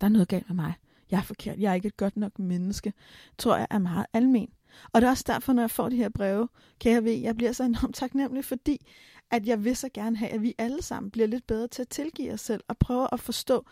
der 0.00 0.06
er 0.06 0.10
noget 0.10 0.28
galt 0.28 0.48
med 0.48 0.56
mig, 0.56 0.74
jeg 1.10 1.18
er 1.18 1.22
forkert, 1.22 1.58
jeg 1.58 1.70
er 1.70 1.74
ikke 1.74 1.88
et 1.88 1.96
godt 1.96 2.16
nok 2.16 2.38
menneske, 2.38 2.92
tror 3.38 3.56
jeg 3.56 3.66
er 3.70 3.78
meget 3.78 4.06
almen. 4.12 4.48
Og 4.92 5.00
det 5.00 5.06
er 5.06 5.10
også 5.10 5.24
derfor, 5.26 5.52
når 5.52 5.62
jeg 5.62 5.70
får 5.70 5.88
de 5.88 5.96
her 5.96 6.08
breve, 6.08 6.48
kan 6.80 6.92
jeg 6.92 7.04
ved, 7.04 7.12
jeg 7.12 7.36
bliver 7.36 7.52
så 7.52 7.64
enormt 7.64 7.94
taknemmelig, 7.94 8.44
fordi 8.44 8.86
at 9.32 9.46
jeg 9.46 9.64
vil 9.64 9.76
så 9.76 9.88
gerne 9.94 10.16
have, 10.16 10.30
at 10.30 10.42
vi 10.42 10.54
alle 10.58 10.82
sammen 10.82 11.10
bliver 11.10 11.26
lidt 11.26 11.46
bedre 11.46 11.68
til 11.68 11.82
at 11.82 11.88
tilgive 11.88 12.32
os 12.32 12.40
selv 12.40 12.64
og 12.68 12.78
prøve 12.78 13.08
at 13.12 13.20
forstå, 13.20 13.66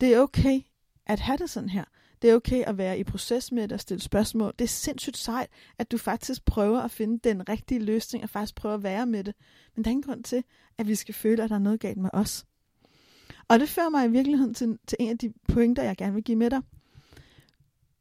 det 0.00 0.14
er 0.14 0.20
okay 0.20 0.60
at 1.06 1.20
have 1.20 1.38
det 1.38 1.50
sådan 1.50 1.68
her. 1.68 1.84
Det 2.22 2.30
er 2.30 2.34
okay 2.34 2.62
at 2.62 2.78
være 2.78 2.98
i 2.98 3.04
proces 3.04 3.52
med 3.52 3.62
det 3.62 3.72
og 3.72 3.80
stille 3.80 4.00
spørgsmål. 4.00 4.52
Det 4.58 4.64
er 4.64 4.68
sindssygt 4.68 5.16
sejt, 5.16 5.50
at 5.78 5.90
du 5.90 5.98
faktisk 5.98 6.44
prøver 6.44 6.80
at 6.80 6.90
finde 6.90 7.18
den 7.24 7.48
rigtige 7.48 7.80
løsning 7.80 8.24
og 8.24 8.30
faktisk 8.30 8.54
prøver 8.54 8.74
at 8.74 8.82
være 8.82 9.06
med 9.06 9.24
det. 9.24 9.34
Men 9.74 9.84
der 9.84 9.88
er 9.88 9.92
ingen 9.92 10.02
grund 10.02 10.24
til, 10.24 10.44
at 10.78 10.88
vi 10.88 10.94
skal 10.94 11.14
føle, 11.14 11.42
at 11.42 11.50
der 11.50 11.56
er 11.56 11.60
noget 11.60 11.80
galt 11.80 11.98
med 11.98 12.10
os. 12.12 12.46
Og 13.48 13.60
det 13.60 13.68
fører 13.68 13.88
mig 13.88 14.06
i 14.06 14.10
virkeligheden 14.10 14.54
til, 14.54 14.78
til 14.86 14.96
en 15.00 15.10
af 15.10 15.18
de 15.18 15.32
pointer, 15.48 15.82
jeg 15.82 15.96
gerne 15.96 16.14
vil 16.14 16.24
give 16.24 16.36
med 16.36 16.50
dig. 16.50 16.62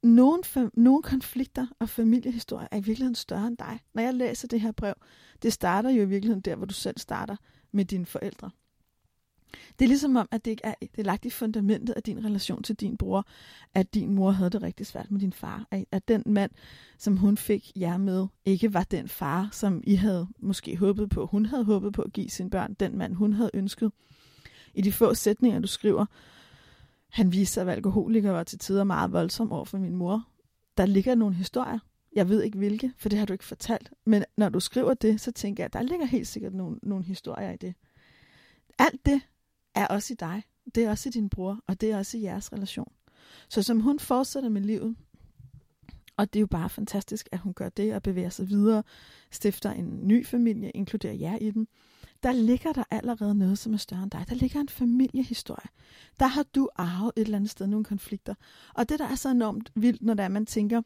Nogle, 0.04 0.44
nogle 0.74 1.04
konflikter 1.04 1.68
og 1.80 1.90
familiehistorier 1.90 2.68
er 2.72 2.78
i 2.78 2.82
virkeligheden 2.82 3.16
større 3.16 3.48
end 3.48 3.58
dig. 3.58 3.80
Når 3.94 4.02
jeg 4.02 4.14
læser 4.14 4.48
det 4.48 4.62
her 4.62 4.72
brev, 4.72 4.94
det 5.42 5.54
starter 5.54 5.90
jo 5.90 6.02
i 6.02 6.06
virkeligheden 6.06 6.42
der, 6.42 6.56
hvor 6.56 6.66
du 6.66 6.74
selv 6.74 6.98
starter 6.98 7.36
med 7.72 7.86
dine 7.86 8.06
forældre. 8.06 8.50
Det 9.80 9.86
er 9.86 9.88
ligesom 9.88 10.16
om, 10.16 10.28
at 10.32 10.46
det 10.46 10.52
ikke 10.52 10.66
er, 10.66 10.74
det 10.82 11.00
er 11.00 11.04
lagt 11.04 11.26
i 11.26 11.30
fundamentet 11.30 11.94
af 11.94 12.04
din 12.04 12.26
relation 12.26 12.64
til 12.64 12.76
din 12.76 12.98
bror, 12.98 13.28
at 13.74 13.94
din 13.94 14.14
mor 14.14 14.32
havde 14.32 14.50
det 14.50 14.62
rigtig 14.62 14.86
svært 14.86 15.12
med 15.12 15.20
din 15.20 15.34
far. 15.34 15.68
At 15.92 16.08
den 16.08 16.24
mand, 16.26 16.52
som 16.98 17.18
hun 17.18 17.38
fik 17.38 17.72
jer 17.76 17.98
med, 17.98 18.28
ikke 18.46 18.74
var 18.74 18.84
den 18.84 19.08
far, 19.08 19.50
som 19.52 19.84
I 19.84 19.96
havde 19.96 20.28
måske 20.40 20.78
håbet 20.78 21.10
på, 21.10 21.26
hun 21.26 21.46
havde 21.46 21.64
håbet 21.64 21.94
på 21.94 22.02
at 22.02 22.14
give 22.14 22.30
sine 22.30 22.50
børn, 22.50 22.74
den 22.74 22.98
mand, 22.98 23.14
hun 23.14 23.34
havde 23.34 23.52
ønsket. 23.54 23.92
I 24.74 24.82
de 24.82 24.92
få 24.92 25.14
sætninger, 25.14 25.60
du 25.60 25.68
skriver, 25.68 26.06
han 27.18 27.32
viste 27.32 27.54
sig 27.54 27.62
at 27.62 27.68
være 27.68 27.76
alkoholiker 27.76 28.30
og 28.30 28.36
var 28.36 28.44
til 28.44 28.60
tider 28.60 28.84
meget 28.84 29.12
voldsom 29.12 29.52
over 29.52 29.66
for 29.66 29.78
min 29.78 29.96
mor. 29.96 30.28
Der 30.78 30.86
ligger 30.86 31.16
nogle 31.16 31.36
historier. 31.36 31.80
Jeg 32.16 32.30
ved 32.30 32.44
ikke 32.44 32.58
hvilke, 32.58 32.94
for 32.98 33.10
det 33.10 33.20
har 33.20 33.26
du 33.26 33.34
ikke 33.34 33.46
fortalt. 33.46 33.92
Men 34.06 34.24
når 34.38 34.50
du 34.50 34.60
skriver 34.60 34.94
det, 34.94 35.22
så 35.22 35.32
tænker 35.32 35.64
jeg, 35.64 35.66
at 35.66 35.74
der 35.74 35.82
ligger 35.82 36.06
helt 36.06 36.28
sikkert 36.28 36.54
nogle, 36.54 36.80
nogle 36.84 37.06
historier 37.06 37.52
i 37.52 37.58
det. 37.58 37.74
Alt 38.80 39.06
det 39.06 39.22
er 39.76 39.88
også 39.88 40.14
i 40.14 40.16
dig. 40.20 40.44
Det 40.76 40.84
er 40.84 40.90
også 40.90 41.10
i 41.10 41.12
din 41.12 41.30
bror, 41.30 41.60
og 41.68 41.82
det 41.82 41.92
er 41.92 41.98
også 41.98 42.18
i 42.18 42.24
jeres 42.24 42.54
relation. 42.54 42.92
Så 43.50 43.64
som 43.64 43.80
hun 43.80 44.00
fortsætter 44.00 44.50
med 44.50 44.62
livet, 44.62 44.96
Og 46.18 46.34
det 46.34 46.40
er 46.40 46.42
jo 46.42 46.48
bare 46.48 46.70
fantastisk, 46.70 47.30
at 47.32 47.40
hun 47.40 47.54
gør 47.54 47.70
det 47.70 47.96
og 47.96 48.04
bevæger 48.04 48.30
sig 48.30 48.50
videre, 48.50 48.84
stifter 49.32 49.72
en 49.72 50.08
ny 50.08 50.26
familie, 50.26 50.70
inkluderer 50.72 51.14
jer 51.14 51.38
i 51.38 51.52
den. 51.52 51.68
Der 52.24 52.32
ligger 52.32 52.74
der 52.74 52.84
allerede 52.92 53.36
noget, 53.36 53.58
som 53.58 53.74
er 53.74 53.78
større 53.78 54.04
end 54.04 54.12
dig. 54.12 54.26
Der 54.30 54.36
ligger 54.36 54.60
en 54.60 54.70
familiehistorie. 54.70 55.70
Der 56.20 56.28
har 56.28 56.44
du 56.56 56.70
arvet 56.76 57.12
et 57.16 57.22
eller 57.22 57.38
andet 57.38 57.52
sted 57.52 57.68
nogle 57.68 57.86
konflikter. 57.86 58.34
Og 58.74 58.90
det, 58.90 59.00
der 59.00 59.08
er 59.08 59.16
så 59.16 59.30
enormt 59.30 59.72
vildt, 59.76 60.02
når 60.02 60.14
det 60.14 60.24
er, 60.24 60.28
man 60.28 60.46
tænker 60.46 60.82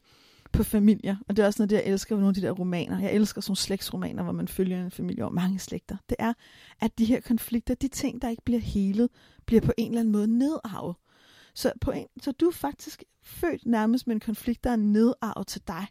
på 0.52 0.62
familier, 0.62 1.16
og 1.28 1.36
det 1.36 1.42
er 1.42 1.46
også 1.46 1.62
noget, 1.62 1.70
det, 1.70 1.76
jeg 1.76 1.84
elsker 1.86 2.14
ved 2.14 2.20
nogle 2.20 2.30
af 2.30 2.34
de 2.34 2.40
der 2.40 2.50
romaner. 2.50 3.00
Jeg 3.00 3.12
elsker 3.12 3.40
sådan 3.40 3.56
slægtsromaner, 3.56 4.22
hvor 4.22 4.32
man 4.32 4.48
følger 4.48 4.84
en 4.84 4.90
familie 4.90 5.24
over 5.24 5.32
mange 5.32 5.58
slægter. 5.58 5.96
Det 6.08 6.16
er, 6.18 6.32
at 6.80 6.98
de 6.98 7.04
her 7.04 7.20
konflikter, 7.20 7.74
de 7.74 7.88
ting, 7.88 8.22
der 8.22 8.28
ikke 8.28 8.42
bliver 8.44 8.60
helet, 8.60 9.08
bliver 9.46 9.60
på 9.60 9.72
en 9.78 9.88
eller 9.88 10.00
anden 10.00 10.12
måde 10.12 10.38
nedarvet. 10.38 10.96
Så, 11.54 11.72
på 11.80 11.90
en, 11.90 12.06
så 12.20 12.32
du 12.32 12.46
er 12.46 12.52
faktisk 12.52 13.02
født 13.22 13.66
nærmest 13.66 14.06
med 14.06 14.14
en 14.14 14.20
konflikt, 14.20 14.64
der 14.64 14.70
er 14.70 14.76
nedarvet 14.76 15.46
til 15.46 15.62
dig. 15.66 15.86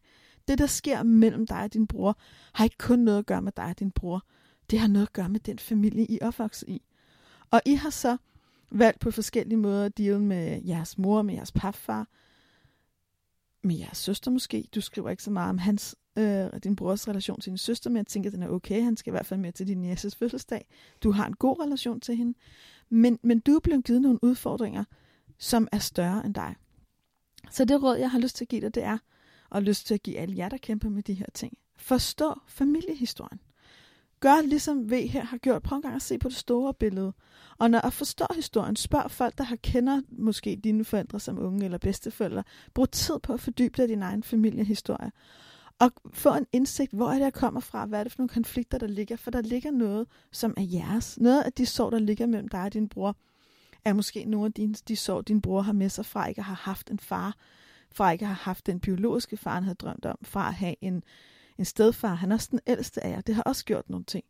Det, 0.47 0.57
der 0.57 0.65
sker 0.65 1.03
mellem 1.03 1.47
dig 1.47 1.63
og 1.63 1.73
din 1.73 1.87
bror, 1.87 2.19
har 2.53 2.63
ikke 2.63 2.77
kun 2.77 2.99
noget 2.99 3.19
at 3.19 3.25
gøre 3.25 3.41
med 3.41 3.51
dig 3.57 3.65
og 3.65 3.79
din 3.79 3.91
bror. 3.91 4.25
Det 4.71 4.79
har 4.79 4.87
noget 4.87 5.07
at 5.07 5.13
gøre 5.13 5.29
med 5.29 5.39
den 5.39 5.59
familie, 5.59 6.05
I 6.05 6.17
er 6.21 6.27
opvokset 6.27 6.69
i. 6.69 6.81
Og 7.51 7.61
I 7.65 7.73
har 7.73 7.89
så 7.89 8.17
valgt 8.71 8.99
på 8.99 9.11
forskellige 9.11 9.57
måder 9.57 9.85
at 9.85 9.97
deal 9.97 10.19
med 10.19 10.61
jeres 10.61 10.97
mor, 10.97 11.21
med 11.21 11.33
jeres 11.33 11.51
papfar, 11.51 12.07
med 13.63 13.75
jeres 13.75 13.97
søster 13.97 14.31
måske. 14.31 14.67
Du 14.75 14.81
skriver 14.81 15.09
ikke 15.09 15.23
så 15.23 15.31
meget 15.31 15.49
om 15.49 15.57
hans, 15.57 15.95
øh, 16.15 16.49
din 16.63 16.75
brors 16.75 17.07
relation 17.07 17.41
til 17.41 17.49
din 17.49 17.57
søster, 17.57 17.89
men 17.89 17.97
jeg 17.97 18.07
tænker, 18.07 18.29
at 18.29 18.33
den 18.33 18.43
er 18.43 18.49
okay. 18.49 18.83
Han 18.83 18.97
skal 18.97 19.11
i 19.11 19.13
hvert 19.13 19.25
fald 19.25 19.39
med 19.39 19.51
til 19.51 19.67
din 19.67 19.81
næstes 19.81 20.15
fødselsdag. 20.15 20.67
Du 21.03 21.11
har 21.11 21.27
en 21.27 21.33
god 21.35 21.59
relation 21.59 21.99
til 21.99 22.15
hende. 22.15 22.37
Men, 22.89 23.19
men 23.23 23.39
du 23.39 23.51
er 23.51 23.59
blevet 23.59 23.85
givet 23.85 24.01
nogle 24.01 24.23
udfordringer, 24.23 24.83
som 25.37 25.67
er 25.71 25.79
større 25.79 26.25
end 26.25 26.33
dig. 26.33 26.55
Så 27.51 27.65
det 27.65 27.83
råd, 27.83 27.97
jeg 27.97 28.11
har 28.11 28.19
lyst 28.19 28.35
til 28.35 28.45
at 28.45 28.49
give 28.49 28.61
dig, 28.61 28.75
det 28.75 28.83
er, 28.83 28.97
og 29.49 29.63
lyst 29.63 29.87
til 29.87 29.93
at 29.93 30.03
give 30.03 30.17
alle 30.17 30.37
jer, 30.37 30.49
der 30.49 30.57
kæmper 30.57 30.89
med 30.89 31.03
de 31.03 31.13
her 31.13 31.25
ting. 31.33 31.57
Forstå 31.75 32.39
familiehistorien. 32.47 33.39
Gør 34.21 34.41
ligesom 34.41 34.91
V 34.91 35.07
her 35.07 35.23
har 35.23 35.37
gjort. 35.37 35.63
Prøv 35.63 35.75
en 35.75 35.81
gang 35.81 35.95
at 35.95 36.01
se 36.01 36.17
på 36.17 36.29
det 36.29 36.37
store 36.37 36.73
billede. 36.73 37.13
Og 37.57 37.71
når 37.71 37.79
jeg 37.83 37.93
forstår 37.93 38.33
historien, 38.35 38.75
spørg 38.75 39.11
folk, 39.11 39.37
der 39.37 39.43
har 39.43 39.55
kender 39.55 40.01
måske 40.09 40.55
dine 40.63 40.85
forældre 40.85 41.19
som 41.19 41.39
unge 41.39 41.65
eller 41.65 41.77
bedsteforældre. 41.77 42.43
Brug 42.73 42.91
tid 42.91 43.19
på 43.23 43.33
at 43.33 43.39
fordybe 43.39 43.77
dig 43.77 43.85
i 43.85 43.87
din 43.87 44.03
egen 44.03 44.23
familiehistorie. 44.23 45.11
Og 45.79 45.91
få 46.13 46.35
en 46.35 46.45
indsigt, 46.51 46.91
hvor 46.91 47.09
er 47.09 47.13
det, 47.13 47.19
jeg 47.19 47.33
kommer 47.33 47.59
fra? 47.59 47.85
Hvad 47.85 47.99
er 47.99 48.03
det 48.03 48.11
for 48.11 48.19
nogle 48.19 48.29
konflikter, 48.29 48.77
der 48.77 48.87
ligger? 48.87 49.15
For 49.15 49.31
der 49.31 49.41
ligger 49.41 49.71
noget, 49.71 50.07
som 50.31 50.53
er 50.57 50.61
jeres. 50.61 51.17
Noget 51.19 51.41
af 51.41 51.53
de 51.53 51.65
sår, 51.65 51.89
der 51.89 51.99
ligger 51.99 52.25
mellem 52.25 52.47
dig 52.47 52.63
og 52.63 52.73
din 52.73 52.89
bror, 52.89 53.15
er 53.85 53.93
måske 53.93 54.25
nogle 54.25 54.45
af 54.45 54.53
de, 54.53 54.75
de 54.87 54.95
sår, 54.95 55.21
din 55.21 55.41
bror 55.41 55.61
har 55.61 55.73
med 55.73 55.89
sig 55.89 56.05
fra 56.05 56.27
ikke 56.27 56.39
at 56.39 56.45
have 56.45 56.55
haft 56.55 56.89
en 56.89 56.99
far, 56.99 57.35
fra 57.93 58.11
ikke 58.11 58.23
at 58.23 58.27
have 58.27 58.35
haft 58.35 58.65
den 58.65 58.79
biologiske 58.79 59.37
far, 59.37 59.53
han 59.53 59.63
havde 59.63 59.75
drømt 59.75 60.05
om, 60.05 60.17
fra 60.23 60.47
at 60.47 60.53
have 60.53 60.75
en, 60.81 61.03
en 61.57 61.65
stedfar. 61.65 62.13
Han 62.13 62.31
er 62.31 62.35
også 62.35 62.47
den 62.51 62.59
ældste 62.67 63.03
af 63.03 63.09
jer. 63.09 63.21
Det 63.21 63.35
har 63.35 63.43
også 63.43 63.65
gjort 63.65 63.89
nogle 63.89 64.05
ting. 64.05 64.25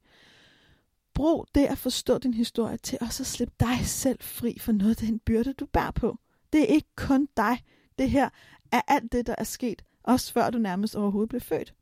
Brug 1.13 1.48
det 1.56 1.66
at 1.66 1.78
forstå 1.78 2.18
din 2.18 2.34
historie 2.34 2.78
til 2.78 2.98
også 3.01 3.24
at 3.24 3.28
slippe 3.28 3.54
dig 3.60 3.80
selv 3.86 4.22
fri 4.22 4.58
for 4.60 4.72
noget 4.72 5.01
af 5.01 5.08
den 5.08 5.20
byrde, 5.20 5.54
du 5.54 5.66
bærer 5.66 5.92
på. 5.92 6.18
Det 6.54 6.62
er 6.62 6.66
ikke 6.66 6.90
kun 6.96 7.28
dig. 7.38 7.63
Det 8.00 8.10
her 8.10 8.30
er 8.72 8.82
alt 8.88 9.12
det, 9.12 9.28
der 9.28 9.36
er 9.38 9.44
sket, 9.44 9.82
også 10.04 10.34
før 10.34 10.50
du 10.50 10.58
nærmest 10.58 10.96
overhovedet 10.96 11.30
blev 11.30 11.42
født. 11.42 11.74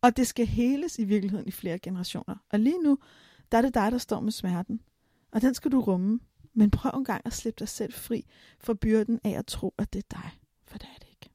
Og 0.00 0.16
det 0.16 0.26
skal 0.26 0.46
heles 0.46 0.98
i 0.98 1.04
virkeligheden 1.04 1.48
i 1.48 1.50
flere 1.50 1.78
generationer. 1.78 2.36
Og 2.50 2.58
lige 2.58 2.82
nu, 2.82 2.98
der 3.52 3.58
er 3.58 3.62
det 3.62 3.74
dig, 3.74 3.92
der 3.92 3.98
står 3.98 4.20
med 4.20 4.32
smerten. 4.32 4.80
Og 5.32 5.42
den 5.42 5.54
skal 5.54 5.72
du 5.72 5.80
rumme. 5.80 6.20
Men 6.54 6.70
prøv 6.70 6.90
en 6.98 7.04
gang 7.04 7.22
at 7.26 7.32
slippe 7.32 7.58
dig 7.58 7.68
selv 7.68 7.92
fri 7.92 8.26
for 8.58 8.74
byrden 8.74 9.20
af 9.24 9.30
at 9.30 9.46
tro, 9.46 9.74
at 9.78 9.92
det 9.92 9.98
er 9.98 10.16
dig. 10.16 10.30
For 10.66 10.78
det 10.78 10.88
er 10.94 10.98
det 10.98 11.08
ikke. 11.08 11.30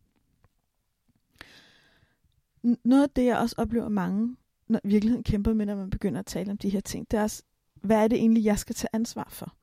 Noget 2.84 3.04
af 3.04 3.10
det, 3.10 3.26
jeg 3.26 3.38
også 3.38 3.56
oplever 3.58 3.90
mange, 3.90 4.36
når 4.68 4.80
virkeligheden 4.84 5.24
kæmper 5.24 5.54
med, 5.54 5.66
når 5.66 5.76
man 5.76 5.90
begynder 5.90 6.20
at 6.20 6.26
tale 6.26 6.52
om 6.52 6.58
de 6.58 6.70
her 6.70 6.80
ting, 6.80 7.12
det 7.12 7.20
er 7.20 7.24
også, 7.24 7.44
hvad 7.82 7.98
er 7.98 8.08
det 8.08 8.18
egentlig, 8.18 8.44
jeg 8.44 8.60
skal 8.60 8.76
tage 8.76 8.90
ansvar 8.94 9.28
for? 9.32 9.54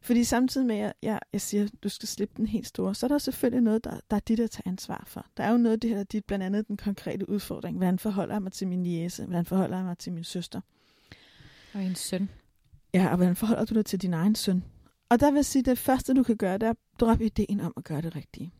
Fordi 0.00 0.24
samtidig 0.24 0.66
med, 0.66 0.76
at 0.76 0.92
jeg, 1.02 1.20
jeg 1.32 1.40
siger, 1.40 1.64
at 1.64 1.70
du 1.82 1.88
skal 1.88 2.08
slippe 2.08 2.34
den 2.36 2.46
helt 2.46 2.66
store, 2.66 2.94
så 2.94 3.06
er 3.06 3.08
der 3.08 3.18
selvfølgelig 3.18 3.62
noget, 3.62 3.84
der, 3.84 4.00
der 4.10 4.16
er 4.16 4.20
dit 4.20 4.40
at 4.40 4.50
tage 4.50 4.68
ansvar 4.68 5.04
for. 5.06 5.26
Der 5.36 5.44
er 5.44 5.50
jo 5.50 5.56
noget 5.56 5.72
af 5.72 5.80
det 5.80 5.90
her, 5.90 5.98
er 5.98 6.04
dit, 6.04 6.24
blandt 6.24 6.44
andet 6.44 6.68
den 6.68 6.76
konkrete 6.76 7.28
udfordring. 7.28 7.76
Hvordan 7.76 7.98
forholder 7.98 8.34
jeg 8.34 8.42
mig 8.42 8.52
til 8.52 8.68
min 8.68 8.86
jæse? 8.86 9.24
Hvordan 9.24 9.46
forholder 9.46 9.76
jeg 9.76 9.84
mig 9.84 9.98
til 9.98 10.12
min 10.12 10.24
søster? 10.24 10.60
Og 11.74 11.84
en 11.84 11.94
søn. 11.94 12.28
Ja, 12.94 13.08
og 13.10 13.16
hvordan 13.16 13.36
forholder 13.36 13.64
du 13.64 13.74
dig 13.74 13.84
til 13.84 14.02
din 14.02 14.14
egen 14.14 14.34
søn? 14.34 14.64
Og 15.08 15.20
der 15.20 15.30
vil 15.30 15.38
jeg 15.38 15.44
sige, 15.44 15.60
at 15.60 15.66
det 15.66 15.78
første, 15.78 16.14
du 16.14 16.22
kan 16.22 16.36
gøre, 16.36 16.58
det 16.58 16.62
er 16.62 16.70
at 16.70 16.76
droppe 17.00 17.26
ideen 17.26 17.60
om 17.60 17.72
at 17.76 17.84
gøre 17.84 18.00
det 18.00 18.16
rigtige. 18.16 18.52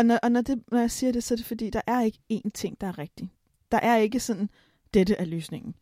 Og, 0.00 0.06
når, 0.06 0.18
og 0.22 0.32
når, 0.32 0.40
det, 0.40 0.62
når 0.72 0.78
jeg 0.78 0.90
siger 0.90 1.12
det, 1.12 1.24
så 1.24 1.34
er 1.34 1.36
det 1.36 1.46
fordi, 1.46 1.70
der 1.70 1.80
er 1.86 2.00
ikke 2.00 2.18
én 2.32 2.50
ting, 2.54 2.80
der 2.80 2.86
er 2.86 2.98
rigtig. 2.98 3.30
Der 3.72 3.78
er 3.78 3.96
ikke 3.96 4.20
sådan, 4.20 4.50
dette 4.94 5.14
er 5.14 5.24
løsningen. 5.24 5.74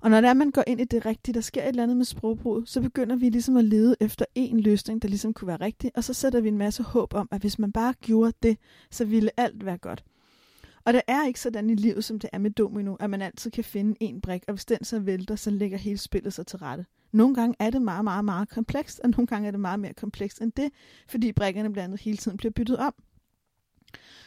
Og 0.00 0.10
når 0.10 0.20
det 0.20 0.30
er, 0.30 0.34
man 0.34 0.50
går 0.50 0.64
ind 0.66 0.80
i 0.80 0.84
det 0.84 1.06
rigtige, 1.06 1.34
der 1.34 1.40
sker 1.40 1.62
et 1.62 1.68
eller 1.68 1.82
andet 1.82 1.96
med 1.96 2.04
sprogbrud, 2.04 2.66
så 2.66 2.80
begynder 2.80 3.16
vi 3.16 3.28
ligesom 3.28 3.56
at 3.56 3.64
lede 3.64 3.96
efter 4.00 4.24
en 4.34 4.60
løsning, 4.60 5.02
der 5.02 5.08
ligesom 5.08 5.34
kunne 5.34 5.48
være 5.48 5.60
rigtig, 5.60 5.90
og 5.94 6.04
så 6.04 6.14
sætter 6.14 6.40
vi 6.40 6.48
en 6.48 6.58
masse 6.58 6.82
håb 6.82 7.14
om, 7.14 7.28
at 7.30 7.40
hvis 7.40 7.58
man 7.58 7.72
bare 7.72 7.94
gjorde 8.00 8.32
det, 8.42 8.58
så 8.90 9.04
ville 9.04 9.30
alt 9.36 9.64
være 9.64 9.78
godt. 9.78 10.04
Og 10.84 10.92
det 10.92 11.02
er 11.06 11.26
ikke 11.26 11.40
sådan 11.40 11.70
i 11.70 11.74
livet, 11.74 12.04
som 12.04 12.18
det 12.18 12.30
er 12.32 12.38
med 12.38 12.50
domino, 12.50 12.94
at 12.94 13.10
man 13.10 13.22
altid 13.22 13.50
kan 13.50 13.64
finde 13.64 13.96
en 14.00 14.20
brik, 14.20 14.44
og 14.48 14.54
hvis 14.54 14.64
den 14.64 14.84
så 14.84 14.98
vælter, 14.98 15.36
så 15.36 15.50
lægger 15.50 15.78
hele 15.78 15.98
spillet 15.98 16.32
sig 16.32 16.46
til 16.46 16.58
rette. 16.58 16.86
Nogle 17.12 17.34
gange 17.34 17.56
er 17.58 17.70
det 17.70 17.82
meget, 17.82 18.04
meget, 18.04 18.24
meget 18.24 18.48
komplekst, 18.48 19.00
og 19.00 19.10
nogle 19.10 19.26
gange 19.26 19.46
er 19.46 19.50
det 19.50 19.60
meget 19.60 19.80
mere 19.80 19.94
komplekst 19.94 20.40
end 20.40 20.52
det, 20.52 20.70
fordi 21.08 21.32
brikkerne 21.32 21.72
blandt 21.72 21.84
andet 21.84 22.00
hele 22.00 22.16
tiden 22.16 22.36
bliver 22.36 22.52
byttet 22.52 22.76
om. 22.76 22.94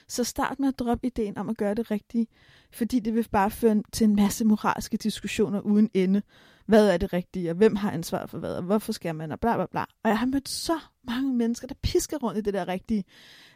Så 0.07 0.23
start 0.23 0.59
med 0.59 0.67
at 0.67 0.79
droppe 0.79 1.07
ideen 1.07 1.37
om 1.37 1.49
at 1.49 1.57
gøre 1.57 1.73
det 1.73 1.91
rigtige, 1.91 2.27
fordi 2.71 2.99
det 2.99 3.15
vil 3.15 3.27
bare 3.31 3.51
føre 3.51 3.83
til 3.91 4.05
en 4.05 4.15
masse 4.15 4.45
moralske 4.45 4.97
diskussioner 4.97 5.61
uden 5.61 5.89
ende. 5.93 6.21
Hvad 6.65 6.89
er 6.89 6.97
det 6.97 7.13
rigtige, 7.13 7.49
og 7.49 7.55
hvem 7.55 7.75
har 7.75 7.91
ansvaret 7.91 8.29
for 8.29 8.37
hvad, 8.37 8.55
og 8.55 8.63
hvorfor 8.63 8.91
skal 8.91 9.15
man, 9.15 9.31
og 9.31 9.39
bla 9.39 9.55
bla 9.55 9.65
bla. 9.65 9.81
Og 9.81 10.09
jeg 10.09 10.19
har 10.19 10.25
mødt 10.25 10.49
så 10.49 10.79
mange 11.03 11.33
mennesker, 11.33 11.67
der 11.67 11.75
pisker 11.83 12.17
rundt 12.17 12.37
i 12.37 12.41
det 12.41 12.53
der 12.53 12.67
rigtige. 12.67 13.03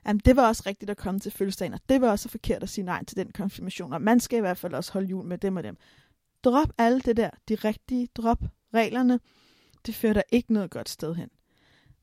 Jamen, 0.08 0.22
det 0.26 0.36
var 0.36 0.48
også 0.48 0.64
rigtigt 0.66 0.92
at 0.92 0.98
komme 0.98 1.20
til 1.20 1.32
fødselsdagen, 1.32 1.74
og 1.74 1.80
det 1.90 2.02
var 2.02 2.12
også 2.12 2.30
forkert 2.30 2.64
at 2.64 2.70
sige 2.70 2.86
nej 2.86 3.06
til 3.06 3.18
den 3.18 3.32
konfirmation, 3.32 3.94
og 3.94 4.02
man 4.02 4.20
skal 4.20 4.38
i 4.38 4.42
hvert 4.42 4.58
fald 4.58 4.74
også 4.74 4.94
holde 4.94 5.08
jul 5.08 5.26
med 5.26 5.38
dem 5.38 5.56
og 5.56 5.64
dem. 5.64 5.78
Drop 6.44 6.74
alle 6.78 7.02
det 7.02 7.18
der, 7.18 7.30
de 7.50 7.56
rigtige, 7.56 8.08
drop 8.16 8.44
reglerne. 8.74 9.20
Det 9.86 9.96
fører 9.96 10.14
dig 10.14 10.24
ikke 10.32 10.54
noget 10.54 10.72
godt 10.72 10.90
sted 10.90 11.16
hen. 11.16 11.30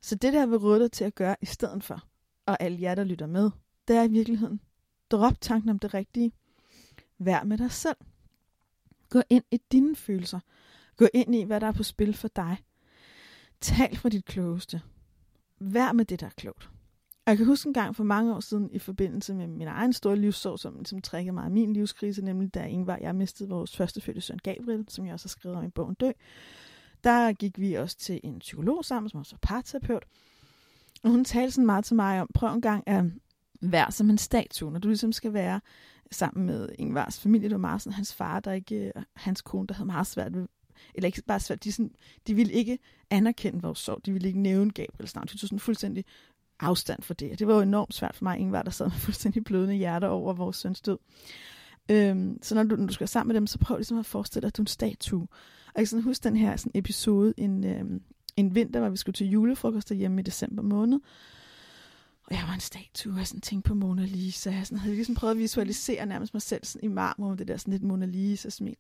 Så 0.02 0.14
det 0.14 0.32
der 0.32 0.46
vil 0.46 0.58
råde 0.58 0.80
dig 0.80 0.92
til 0.92 1.04
at 1.04 1.14
gøre 1.14 1.36
i 1.40 1.46
stedet 1.46 1.84
for, 1.84 2.02
og 2.46 2.56
alle 2.60 2.78
jer, 2.80 2.94
der 2.94 3.04
lytter 3.04 3.26
med, 3.26 3.50
det 3.88 3.96
er 3.96 4.02
i 4.02 4.10
virkeligheden, 4.10 4.60
drop 5.10 5.40
tanken 5.40 5.70
om 5.70 5.78
det 5.78 5.94
rigtige. 5.94 6.32
Vær 7.18 7.44
med 7.44 7.58
dig 7.58 7.72
selv. 7.72 7.96
Gå 9.08 9.22
ind 9.30 9.44
i 9.50 9.60
dine 9.72 9.96
følelser. 9.96 10.40
Gå 10.96 11.06
ind 11.14 11.34
i, 11.34 11.42
hvad 11.42 11.60
der 11.60 11.66
er 11.66 11.72
på 11.72 11.82
spil 11.82 12.14
for 12.14 12.28
dig. 12.28 12.56
Tal 13.60 13.96
fra 13.96 14.08
dit 14.08 14.24
klogeste. 14.24 14.82
Vær 15.58 15.92
med 15.92 16.04
det, 16.04 16.20
der 16.20 16.26
er 16.26 16.30
klogt. 16.30 16.70
Og 17.26 17.30
jeg 17.30 17.36
kan 17.36 17.46
huske 17.46 17.66
en 17.66 17.74
gang 17.74 17.96
for 17.96 18.04
mange 18.04 18.34
år 18.34 18.40
siden, 18.40 18.70
i 18.70 18.78
forbindelse 18.78 19.34
med 19.34 19.46
min 19.46 19.68
egen 19.68 19.92
store 19.92 20.16
livssorg, 20.16 20.58
som 20.58 20.84
som 20.84 21.02
trækker 21.02 21.32
mig 21.32 21.44
af 21.44 21.50
min 21.50 21.72
livskrise, 21.72 22.24
nemlig 22.24 22.54
da 22.54 22.64
Ingvar 22.64 22.98
jeg 23.00 23.14
mistede 23.14 23.48
vores 23.48 23.76
første 23.76 24.00
fødte 24.00 24.20
søn 24.20 24.38
Gabriel, 24.38 24.84
som 24.88 25.06
jeg 25.06 25.14
også 25.14 25.24
har 25.24 25.28
skrevet 25.28 25.58
om 25.58 25.64
i 25.64 25.68
bogen 25.68 25.94
Dø. 25.94 26.10
Der 27.04 27.32
gik 27.32 27.58
vi 27.58 27.74
også 27.74 27.96
til 27.96 28.20
en 28.24 28.38
psykolog 28.38 28.84
sammen, 28.84 29.10
som 29.10 29.20
også 29.20 29.34
var 29.34 29.38
parterapeut. 29.42 30.04
Og 31.02 31.10
hun 31.10 31.24
talte 31.24 31.50
sådan 31.50 31.66
meget 31.66 31.84
til 31.84 31.96
mig 31.96 32.20
om, 32.20 32.28
prøv 32.34 32.54
en 32.54 32.60
gang 32.60 32.88
at 32.88 33.04
være 33.60 33.92
som 33.92 34.10
en 34.10 34.18
statue, 34.18 34.72
når 34.72 34.78
du 34.78 34.88
ligesom 34.88 35.12
skal 35.12 35.32
være 35.32 35.60
sammen 36.10 36.46
med 36.46 36.68
Ingvars 36.78 37.20
familie. 37.20 37.48
Det 37.48 37.54
var 37.54 37.60
meget 37.60 37.82
sådan 37.82 37.94
hans 37.94 38.14
far, 38.14 38.40
der 38.40 38.52
ikke, 38.52 38.92
øh, 38.96 39.02
hans 39.16 39.42
kone, 39.42 39.66
der 39.66 39.74
havde 39.74 39.86
meget 39.86 40.06
svært 40.06 40.34
ved, 40.34 40.48
eller 40.94 41.06
ikke 41.06 41.22
bare 41.26 41.40
svært, 41.40 41.64
de, 41.64 41.72
sådan, 41.72 41.90
de 42.26 42.34
ville 42.34 42.52
ikke 42.52 42.78
anerkende 43.10 43.62
vores 43.62 43.78
sorg, 43.78 44.06
de 44.06 44.12
ville 44.12 44.28
ikke 44.28 44.40
nævne 44.40 44.70
Gabriels 44.70 45.14
navn, 45.14 45.26
de 45.26 45.36
tog 45.36 45.48
sådan 45.48 45.58
fuldstændig 45.58 46.04
afstand 46.60 47.02
for 47.02 47.14
det. 47.14 47.38
Det 47.38 47.46
var 47.46 47.54
jo 47.54 47.60
enormt 47.60 47.94
svært 47.94 48.14
for 48.14 48.24
mig, 48.24 48.38
Ingvar, 48.38 48.62
der 48.62 48.70
sad 48.70 48.86
med 48.86 48.96
fuldstændig 49.06 49.44
blødende 49.44 49.74
hjerter 49.74 50.08
over 50.08 50.32
vores 50.32 50.56
søns 50.56 50.80
død. 50.80 50.98
Øhm, 51.88 52.38
så 52.42 52.54
når 52.54 52.62
du, 52.62 52.76
når 52.76 52.86
du 52.86 52.92
skal 52.92 53.02
være 53.04 53.08
sammen 53.08 53.28
med 53.28 53.40
dem, 53.40 53.46
så 53.46 53.58
prøv 53.58 53.76
ligesom 53.76 53.98
at 53.98 54.06
forestille 54.06 54.40
dig, 54.40 54.46
at 54.46 54.56
du 54.56 54.62
er 54.62 54.64
en 54.64 54.66
statue. 54.66 55.26
Og 55.66 55.72
jeg 55.76 55.80
kan 55.80 55.86
sådan 55.86 56.02
huske 56.02 56.24
den 56.24 56.36
her 56.36 56.56
sådan 56.56 56.72
episode 56.74 57.34
en, 57.36 57.64
øhm, 57.64 58.02
en 58.36 58.54
vinter, 58.54 58.80
hvor 58.80 58.88
vi 58.88 58.96
skulle 58.96 59.14
til 59.14 59.26
julefrokost 59.26 59.92
hjemme 59.92 60.20
i 60.20 60.24
december 60.24 60.62
måned. 60.62 61.00
Og 62.26 62.34
jeg 62.34 62.44
var 62.48 62.54
en 62.54 62.60
statue, 62.60 63.12
og 63.12 63.18
jeg 63.18 63.26
sådan 63.26 63.40
tænkte 63.40 63.68
på 63.68 63.74
Mona 63.74 64.04
Lisa. 64.04 64.50
Jeg 64.50 64.66
sådan, 64.66 64.78
havde 64.78 64.94
ligesom 64.94 65.14
prøvet 65.14 65.34
at 65.34 65.38
visualisere 65.38 66.06
nærmest 66.06 66.34
mig 66.34 66.42
selv 66.42 66.64
sådan 66.64 66.90
i 66.90 66.92
marmor 66.92 67.28
med 67.28 67.36
det 67.36 67.48
der 67.48 67.56
sådan 67.56 67.72
lidt 67.72 67.82
Mona 67.82 68.06
Lisa-smil. 68.06 68.76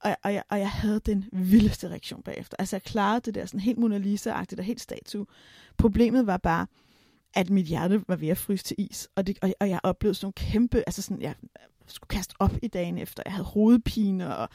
Og, 0.00 0.16
og, 0.22 0.34
jeg, 0.34 0.42
og 0.48 0.58
jeg 0.58 0.70
havde 0.70 1.00
den 1.06 1.24
vildeste 1.32 1.88
reaktion 1.88 2.22
bagefter. 2.22 2.56
Altså 2.58 2.76
jeg 2.76 2.82
klarede 2.82 3.20
det 3.20 3.34
der 3.34 3.46
sådan 3.46 3.60
helt 3.60 3.78
Mona 3.78 3.98
Lisa-agtigt 3.98 4.58
og 4.58 4.64
helt 4.64 4.80
statue. 4.80 5.26
Problemet 5.78 6.26
var 6.26 6.36
bare, 6.36 6.66
at 7.34 7.50
mit 7.50 7.66
hjerte 7.66 8.04
var 8.08 8.16
ved 8.16 8.28
at 8.28 8.38
fryse 8.38 8.64
til 8.64 8.76
is. 8.78 9.08
Og, 9.16 9.26
det, 9.26 9.38
og, 9.42 9.54
og 9.60 9.68
jeg 9.68 9.80
oplevede 9.82 10.14
sådan 10.14 10.24
nogle 10.26 10.52
kæmpe, 10.52 10.78
altså 10.86 11.02
sådan, 11.02 11.22
jeg 11.22 11.34
skulle 11.86 12.08
kaste 12.08 12.34
op 12.38 12.52
i 12.62 12.68
dagen 12.68 12.98
efter. 12.98 13.22
Jeg 13.26 13.32
havde 13.32 13.44
hovedpine, 13.44 14.36
og 14.36 14.48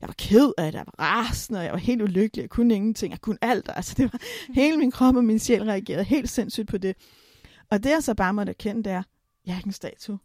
jeg 0.00 0.08
var 0.08 0.14
ked 0.18 0.52
af 0.58 0.72
det, 0.72 0.78
jeg 0.78 0.86
var 0.86 1.04
rasende, 1.04 1.58
og 1.58 1.64
jeg 1.64 1.72
var 1.72 1.78
helt 1.78 2.02
ulykkelig. 2.02 2.42
Jeg 2.42 2.50
kunne 2.50 2.74
ingenting, 2.74 3.10
jeg 3.10 3.20
kunne 3.20 3.38
alt. 3.42 3.70
Altså 3.74 3.94
det 3.96 4.12
var 4.12 4.20
hele 4.54 4.76
min 4.76 4.90
krop 4.90 5.16
og 5.16 5.24
min 5.24 5.38
sjæl 5.38 5.62
reagerede 5.62 6.04
helt 6.04 6.30
sindssygt 6.30 6.68
på 6.68 6.78
det. 6.78 6.96
Og 7.74 7.82
det 7.82 7.90
jeg 7.90 8.02
så 8.02 8.14
bare 8.14 8.34
måtte 8.34 8.50
erkende, 8.50 8.82
det 8.82 8.92
er, 8.92 9.02
jeg 9.46 9.52
er 9.52 9.56
ikke 9.56 9.66
en 9.66 9.72
statue. 9.72 10.18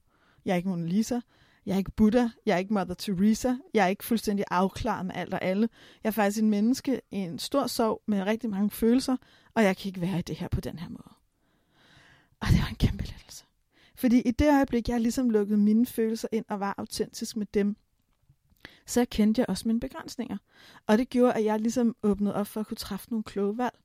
jeg 0.45 0.51
er 0.51 0.55
ikke 0.55 0.69
Mona 0.69 0.85
Lisa, 0.85 1.19
jeg 1.65 1.73
er 1.73 1.77
ikke 1.77 1.91
Buddha, 1.91 2.27
jeg 2.45 2.53
er 2.53 2.57
ikke 2.57 2.73
Mother 2.73 2.93
Teresa, 2.93 3.53
jeg 3.73 3.83
er 3.83 3.87
ikke 3.87 4.03
fuldstændig 4.03 4.45
afklaret 4.51 5.05
med 5.05 5.15
alt 5.15 5.33
og 5.33 5.43
alle. 5.43 5.69
Jeg 6.03 6.09
er 6.09 6.11
faktisk 6.11 6.43
en 6.43 6.49
menneske 6.49 7.01
i 7.11 7.17
en 7.17 7.39
stor 7.39 7.67
sorg 7.67 8.01
med 8.05 8.23
rigtig 8.23 8.49
mange 8.49 8.71
følelser, 8.71 9.17
og 9.53 9.63
jeg 9.63 9.77
kan 9.77 9.89
ikke 9.89 10.01
være 10.01 10.19
i 10.19 10.21
det 10.21 10.35
her 10.35 10.47
på 10.47 10.61
den 10.61 10.79
her 10.79 10.89
måde. 10.89 11.13
Og 12.39 12.47
det 12.47 12.59
var 12.59 12.67
en 12.67 12.75
kæmpe 12.75 13.03
lettelse. 13.03 13.45
Fordi 13.95 14.21
i 14.21 14.31
det 14.31 14.47
øjeblik, 14.47 14.89
jeg 14.89 15.01
ligesom 15.01 15.29
lukkede 15.29 15.57
mine 15.57 15.85
følelser 15.85 16.27
ind 16.31 16.45
og 16.49 16.59
var 16.59 16.75
autentisk 16.77 17.37
med 17.37 17.45
dem, 17.53 17.75
så 18.85 19.05
kendte 19.05 19.39
jeg 19.39 19.49
også 19.49 19.67
mine 19.67 19.79
begrænsninger. 19.79 20.37
Og 20.87 20.97
det 20.97 21.09
gjorde, 21.09 21.33
at 21.33 21.43
jeg 21.43 21.59
ligesom 21.59 21.95
åbnede 22.03 22.35
op 22.35 22.47
for 22.47 22.59
at 22.59 22.67
kunne 22.67 22.77
træffe 22.77 23.09
nogle 23.09 23.23
kloge 23.23 23.57
valg. 23.57 23.79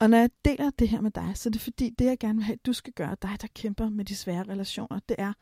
Og 0.00 0.10
når 0.10 0.18
jeg 0.18 0.30
deler 0.44 0.70
det 0.70 0.88
her 0.88 1.00
med 1.00 1.10
dig, 1.10 1.32
så 1.34 1.48
er 1.48 1.50
det 1.50 1.60
fordi, 1.60 1.90
det 1.98 2.04
jeg 2.04 2.18
gerne 2.18 2.34
vil 2.34 2.44
have, 2.44 2.54
at 2.54 2.66
du 2.66 2.72
skal 2.72 2.92
gøre, 2.92 3.16
dig 3.22 3.36
der 3.40 3.48
kæmper 3.54 3.88
med 3.88 4.04
de 4.04 4.16
svære 4.16 4.42
relationer, 4.42 5.00
det 5.08 5.16
er, 5.18 5.32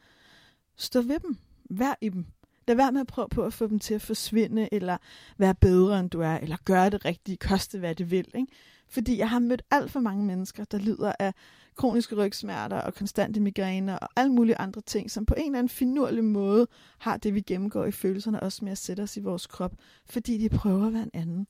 stå 0.76 1.02
ved 1.02 1.18
dem. 1.18 1.36
Vær 1.70 1.98
i 2.00 2.08
dem. 2.08 2.26
Lad 2.68 2.76
være 2.76 2.92
med 2.92 3.00
at 3.00 3.06
prøve 3.06 3.28
på 3.28 3.42
at 3.42 3.52
få 3.52 3.66
dem 3.66 3.78
til 3.78 3.94
at 3.94 4.02
forsvinde, 4.02 4.68
eller 4.72 4.96
være 5.38 5.54
bedre 5.54 6.00
end 6.00 6.10
du 6.10 6.20
er, 6.20 6.34
eller 6.34 6.56
gøre 6.64 6.90
det 6.90 7.04
rigtige, 7.04 7.36
koste 7.36 7.78
hvad 7.78 7.94
det 7.94 8.10
vil. 8.10 8.26
Ikke? 8.34 8.52
Fordi 8.88 9.18
jeg 9.18 9.30
har 9.30 9.38
mødt 9.38 9.62
alt 9.70 9.90
for 9.90 10.00
mange 10.00 10.25
mennesker, 10.25 10.64
der 10.64 10.78
lider 10.78 11.12
af 11.18 11.34
kroniske 11.75 12.16
rygsmerter 12.16 12.80
og 12.80 12.94
konstante 12.94 13.40
migræner 13.40 13.98
og 13.98 14.08
alle 14.16 14.32
mulige 14.32 14.58
andre 14.58 14.80
ting, 14.80 15.10
som 15.10 15.26
på 15.26 15.34
en 15.34 15.46
eller 15.46 15.58
anden 15.58 15.68
finurlig 15.68 16.25
måde 16.25 16.66
har 16.98 17.16
det, 17.16 17.34
vi 17.34 17.40
gennemgår 17.40 17.84
i 17.84 17.90
følelserne, 17.90 18.40
også 18.40 18.64
med 18.64 18.72
at 18.72 18.78
sætte 18.78 19.00
os 19.00 19.16
i 19.16 19.20
vores 19.20 19.46
krop, 19.46 19.75
fordi 20.06 20.38
de 20.38 20.48
prøver 20.48 20.86
at 20.86 20.92
være 20.92 21.02
en 21.02 21.10
anden. 21.14 21.46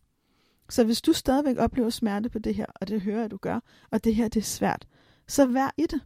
Så 0.69 0.85
hvis 0.85 1.01
du 1.01 1.13
stadigvæk 1.13 1.57
oplever 1.59 1.91
smerte 1.91 2.29
på 2.29 2.39
det 2.39 2.55
her, 2.55 2.67
og 2.75 2.89
det 2.89 3.01
hører 3.01 3.21
jeg, 3.21 3.31
du 3.31 3.37
gør, 3.37 3.61
og 3.91 4.05
det 4.05 4.15
her 4.15 4.29
det 4.29 4.41
er 4.41 4.45
svært, 4.45 4.87
så 5.29 5.47
vær 5.47 5.75
i 5.77 5.87
det. 5.91 6.01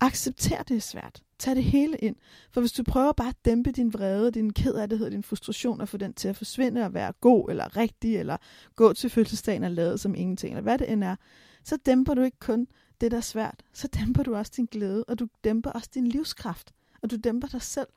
Accepter, 0.00 0.62
det 0.62 0.76
er 0.76 0.80
svært. 0.80 1.22
Tag 1.38 1.56
det 1.56 1.64
hele 1.64 1.96
ind. 1.96 2.16
For 2.50 2.60
hvis 2.60 2.72
du 2.72 2.82
prøver 2.82 3.12
bare 3.12 3.28
at 3.28 3.44
dæmpe 3.44 3.70
din 3.70 3.92
vrede, 3.92 4.30
din 4.30 4.52
kederlighed, 4.52 5.10
din 5.10 5.22
frustration 5.22 5.80
og 5.80 5.88
få 5.88 5.96
den 5.96 6.14
til 6.14 6.28
at 6.28 6.36
forsvinde 6.36 6.84
og 6.84 6.94
være 6.94 7.12
god 7.20 7.50
eller 7.50 7.76
rigtig, 7.76 8.16
eller 8.16 8.36
gå 8.76 8.92
til 8.92 9.10
fødselsdagen 9.10 9.64
og 9.64 9.70
lade 9.70 9.98
som 9.98 10.14
ingenting, 10.14 10.52
eller 10.52 10.62
hvad 10.62 10.78
det 10.78 10.92
end 10.92 11.04
er, 11.04 11.16
så 11.64 11.76
dæmper 11.76 12.14
du 12.14 12.22
ikke 12.22 12.38
kun 12.40 12.66
det, 13.00 13.10
der 13.10 13.16
er 13.16 13.20
svært. 13.20 13.62
Så 13.72 13.88
dæmper 13.88 14.22
du 14.22 14.34
også 14.34 14.52
din 14.56 14.66
glæde, 14.66 15.04
og 15.04 15.18
du 15.18 15.28
dæmper 15.44 15.70
også 15.70 15.90
din 15.94 16.06
livskraft, 16.06 16.72
og 17.02 17.10
du 17.10 17.16
dæmper 17.16 17.48
dig 17.48 17.62
selv. 17.62 17.88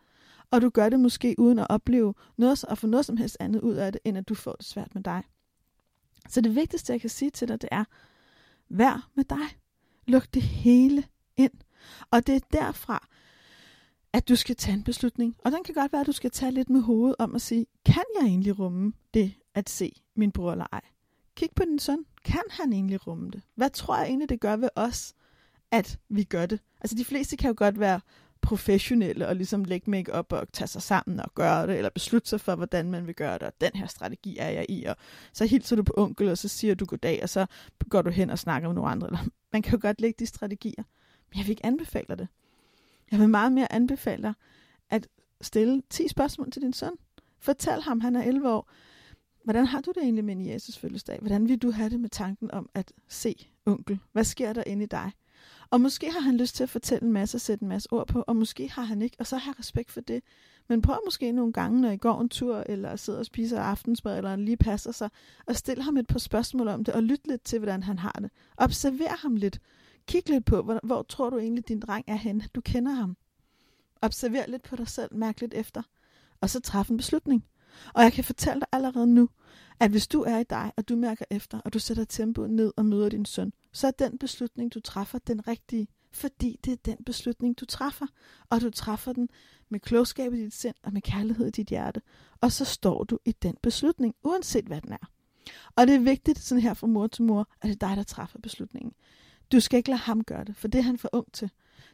Og 0.52 0.62
du 0.62 0.70
gør 0.70 0.90
det 0.90 1.00
måske 1.00 1.36
uden 1.38 1.60
at 1.60 1.68
opleve 1.70 2.14
noget, 2.38 2.64
og 2.64 2.78
få 2.78 2.88
noget 2.88 3.06
som 3.06 3.18
helst 3.18 3.38
andet 3.40 3.62
ud 3.62 3.76
af 3.76 3.92
det, 3.92 4.02
end 4.04 4.18
at 4.18 4.30
du 4.30 4.36
får 4.36 4.54
det 4.54 4.66
svært 4.66 4.96
med 4.96 5.04
dig. 5.04 5.24
Så 6.30 6.42
det 6.42 6.56
vigtigste, 6.56 6.94
jeg 6.94 7.02
kan 7.02 7.10
sige 7.10 7.32
til 7.32 7.48
dig, 7.48 7.62
det 7.62 7.70
er, 7.72 7.84
vær 8.70 9.10
med 9.16 9.24
dig. 9.24 9.58
Luk 10.08 10.34
det 10.34 10.42
hele 10.42 11.04
ind. 11.38 11.52
Og 12.12 12.28
det 12.28 12.36
er 12.36 12.40
derfra, 12.52 13.08
at 14.14 14.30
du 14.30 14.36
skal 14.36 14.56
tage 14.56 14.78
en 14.78 14.84
beslutning. 14.84 15.36
Og 15.46 15.52
den 15.52 15.64
kan 15.64 15.74
godt 15.76 15.92
være, 15.92 16.02
at 16.02 16.08
du 16.08 16.12
skal 16.12 16.32
tage 16.32 16.52
lidt 16.52 16.70
med 16.70 16.82
hovedet 16.82 17.16
om 17.20 17.36
at 17.36 17.42
sige, 17.42 17.66
kan 17.86 18.04
jeg 18.20 18.28
egentlig 18.28 18.60
rumme 18.60 18.94
det 19.14 19.34
at 19.54 19.70
se 19.70 20.02
min 20.16 20.32
bror 20.32 20.52
eller 20.52 20.66
ej? 20.72 20.82
Kig 21.36 21.50
på 21.56 21.64
din 21.66 21.80
søn. 21.80 22.06
Kan 22.26 22.44
han 22.50 22.74
egentlig 22.74 23.08
rumme 23.08 23.32
det? 23.32 23.42
Hvad 23.56 23.70
tror 23.70 23.98
jeg 23.98 24.08
egentlig, 24.08 24.30
det 24.30 24.40
gør 24.40 24.56
ved 24.56 24.70
os, 24.76 25.14
at 25.72 26.00
vi 26.10 26.24
gør 26.24 26.46
det? 26.46 26.60
Altså 26.82 26.96
de 26.96 27.06
fleste 27.06 27.38
kan 27.38 27.48
jo 27.48 27.56
godt 27.58 27.80
være 27.80 28.02
professionelle 28.42 29.28
og 29.28 29.36
ligesom 29.36 29.64
lægge 29.64 29.92
make 29.92 30.14
op 30.14 30.32
og 30.34 30.48
tage 30.54 30.68
sig 30.68 30.82
sammen 30.82 31.20
og 31.20 31.34
gøre 31.36 31.68
det, 31.68 31.78
eller 31.78 31.90
beslutte 31.90 32.30
sig 32.30 32.42
for, 32.42 32.56
hvordan 32.56 32.92
man 32.92 33.08
vil 33.08 33.16
gøre 33.16 33.34
det, 33.34 33.44
og 33.44 33.54
den 33.62 33.72
her 33.76 33.88
strategi 33.88 34.38
er 34.38 34.50
jeg 34.50 34.66
i, 34.70 34.84
og 34.84 34.96
så 35.34 35.46
hilser 35.46 35.76
du 35.76 35.84
på 35.84 35.94
onkel, 35.98 36.30
og 36.30 36.38
så 36.38 36.48
siger 36.48 36.76
du 36.76 36.86
goddag, 36.86 37.24
og 37.24 37.30
så 37.30 37.46
går 37.90 38.02
du 38.02 38.10
hen 38.10 38.30
og 38.30 38.40
snakker 38.40 38.70
med 38.70 38.76
nogle 38.76 38.90
andre. 38.90 39.08
Eller, 39.08 39.20
man 39.54 39.62
kan 39.62 39.72
jo 39.72 39.80
godt 39.82 40.02
lægge 40.02 40.16
de 40.20 40.26
strategier, 40.26 40.84
men 41.30 41.38
jeg 41.38 41.46
vil 41.46 41.50
ikke 41.50 41.66
anbefale 41.66 42.16
det. 42.16 42.28
Jeg 43.12 43.20
vil 43.20 43.30
meget 43.30 43.52
mere 43.52 43.74
anbefale 43.74 44.24
dig 44.24 44.34
at 44.90 45.08
stille 45.42 45.82
10 45.90 46.08
spørgsmål 46.08 46.52
til 46.52 46.62
din 46.62 46.74
søn. 46.74 46.94
Fortæl 47.40 47.82
ham, 47.82 48.00
han 48.00 48.16
er 48.16 48.24
11 48.24 48.50
år, 48.50 48.70
hvordan 49.44 49.66
har 49.66 49.82
du 49.82 49.92
det 49.96 50.04
egentlig 50.04 50.26
med 50.26 50.36
en 50.36 50.46
Jesus 50.46 50.78
fødselsdag? 50.78 51.20
Hvordan 51.20 51.48
vil 51.48 51.58
du 51.58 51.72
have 51.72 51.90
det 51.90 52.00
med 52.00 52.10
tanken 52.10 52.52
om 52.52 52.70
at 52.74 52.94
se 53.08 53.50
onkel? 53.66 54.00
Hvad 54.12 54.24
sker 54.24 54.54
der 54.54 54.64
inde 54.68 54.84
i 54.84 54.88
dig? 54.88 55.12
Og 55.70 55.82
måske 55.82 56.12
har 56.12 56.20
han 56.20 56.38
lyst 56.38 56.56
til 56.56 56.64
at 56.64 56.70
fortælle 56.70 57.06
en 57.06 57.14
masse 57.14 57.38
og 57.38 57.42
sætte 57.42 57.64
en 57.64 57.70
masse 57.70 57.94
ord 57.94 58.08
på, 58.08 58.24
og 58.28 58.36
måske 58.36 58.70
har 58.70 58.84
han 58.84 59.02
ikke, 59.02 59.16
og 59.20 59.28
så 59.28 59.38
har 59.38 59.52
jeg 59.52 59.60
respekt 59.60 59.92
for 59.92 60.02
det. 60.02 60.24
Men 60.68 60.82
prøv 60.82 61.00
måske 61.06 61.32
nogle 61.32 61.54
gange, 61.54 61.82
når 61.82 61.92
I 61.92 61.98
går 61.98 62.22
en 62.22 62.30
tur, 62.30 62.64
eller 62.66 62.96
sidder 62.96 63.20
og 63.20 63.26
spiser 63.26 63.62
aftensmad, 63.62 64.18
eller 64.18 64.36
lige 64.36 64.58
passer 64.58 64.92
sig, 64.92 65.10
og 65.46 65.56
stille 65.56 65.84
ham 65.84 65.98
et 65.98 66.08
par 66.08 66.20
spørgsmål 66.20 66.68
om 66.68 66.84
det, 66.84 66.94
og 66.94 67.04
lyt 67.04 67.28
lidt 67.28 67.44
til, 67.44 67.60
hvordan 67.60 67.84
han 67.84 68.00
har 68.00 68.18
det. 68.22 68.30
Observer 68.58 69.22
ham 69.22 69.36
lidt. 69.36 69.60
Kig 70.08 70.30
lidt 70.30 70.46
på, 70.46 70.62
hvor, 70.62 70.80
hvor 70.84 71.04
tror 71.04 71.30
du 71.30 71.38
egentlig, 71.38 71.68
din 71.68 71.80
dreng 71.80 72.06
er 72.08 72.16
henne? 72.16 72.44
Du 72.56 72.62
kender 72.62 72.92
ham. 72.92 73.18
Observer 74.02 74.46
lidt 74.48 74.64
på 74.64 74.76
dig 74.76 74.88
selv, 74.88 75.16
mærk 75.16 75.42
lidt 75.42 75.54
efter, 75.54 75.82
og 76.42 76.50
så 76.50 76.60
træf 76.60 76.90
en 76.90 76.98
beslutning. 76.98 77.46
Og 77.94 78.04
jeg 78.04 78.14
kan 78.14 78.24
fortælle 78.24 78.60
dig 78.60 78.68
allerede 78.72 79.08
nu, 79.08 79.30
at 79.80 79.92
hvis 79.92 80.08
du 80.08 80.22
er 80.22 80.38
i 80.38 80.44
dig, 80.44 80.72
og 80.78 80.90
du 80.90 80.96
mærker 80.96 81.26
efter, 81.30 81.60
og 81.66 81.74
du 81.74 81.80
sætter 81.80 82.04
tempoet 82.04 82.50
ned 82.50 82.74
og 82.78 82.86
møder 82.86 83.10
din 83.10 83.26
søn, 83.26 83.54
så 83.76 83.88
er 83.88 83.92
den 83.92 84.18
beslutning, 84.18 84.74
du 84.74 84.80
træffer, 84.80 85.20
den 85.20 85.48
rigtige, 85.48 85.88
fordi 86.12 86.60
det 86.66 86.74
er 86.74 86.78
den 86.86 86.98
beslutning, 87.06 87.60
du 87.60 87.66
træffer, 87.66 88.06
og 88.50 88.62
du 88.62 88.70
træffer 88.70 89.14
den 89.14 89.30
med 89.70 89.80
klogskab 89.80 90.34
i 90.34 90.38
dit 90.38 90.54
sind 90.54 90.76
og 90.84 90.94
med 90.94 91.02
kærlighed 91.02 91.48
i 91.48 91.52
dit 91.52 91.68
hjerte, 91.68 92.02
og 92.42 92.52
så 92.52 92.66
står 92.66 93.04
du 93.04 93.20
i 93.26 93.32
den 93.32 93.56
beslutning, 93.64 94.16
uanset 94.24 94.66
hvad 94.66 94.82
den 94.82 94.94
er. 94.94 95.12
Og 95.76 95.88
det 95.88 95.96
er 95.96 96.00
vigtigt, 96.00 96.40
sådan 96.40 96.62
her 96.62 96.74
fra 96.74 96.88
mor 96.88 97.08
til 97.08 97.24
mor, 97.24 97.48
at 97.62 97.70
det 97.70 97.84
er 97.84 97.88
dig, 97.88 97.98
der 97.98 98.04
træffer 98.04 98.40
beslutningen. 98.40 98.94
Du 99.52 99.60
skal 99.60 99.78
ikke 99.78 99.90
lade 99.90 100.02
ham 100.02 100.24
gøre 100.24 100.44
det, 100.44 100.56
for 100.56 100.68
det 100.68 100.80
er 100.80 100.84
han 100.84 100.98
for 100.98 101.10
ung 101.14 101.32
til. 101.34 101.50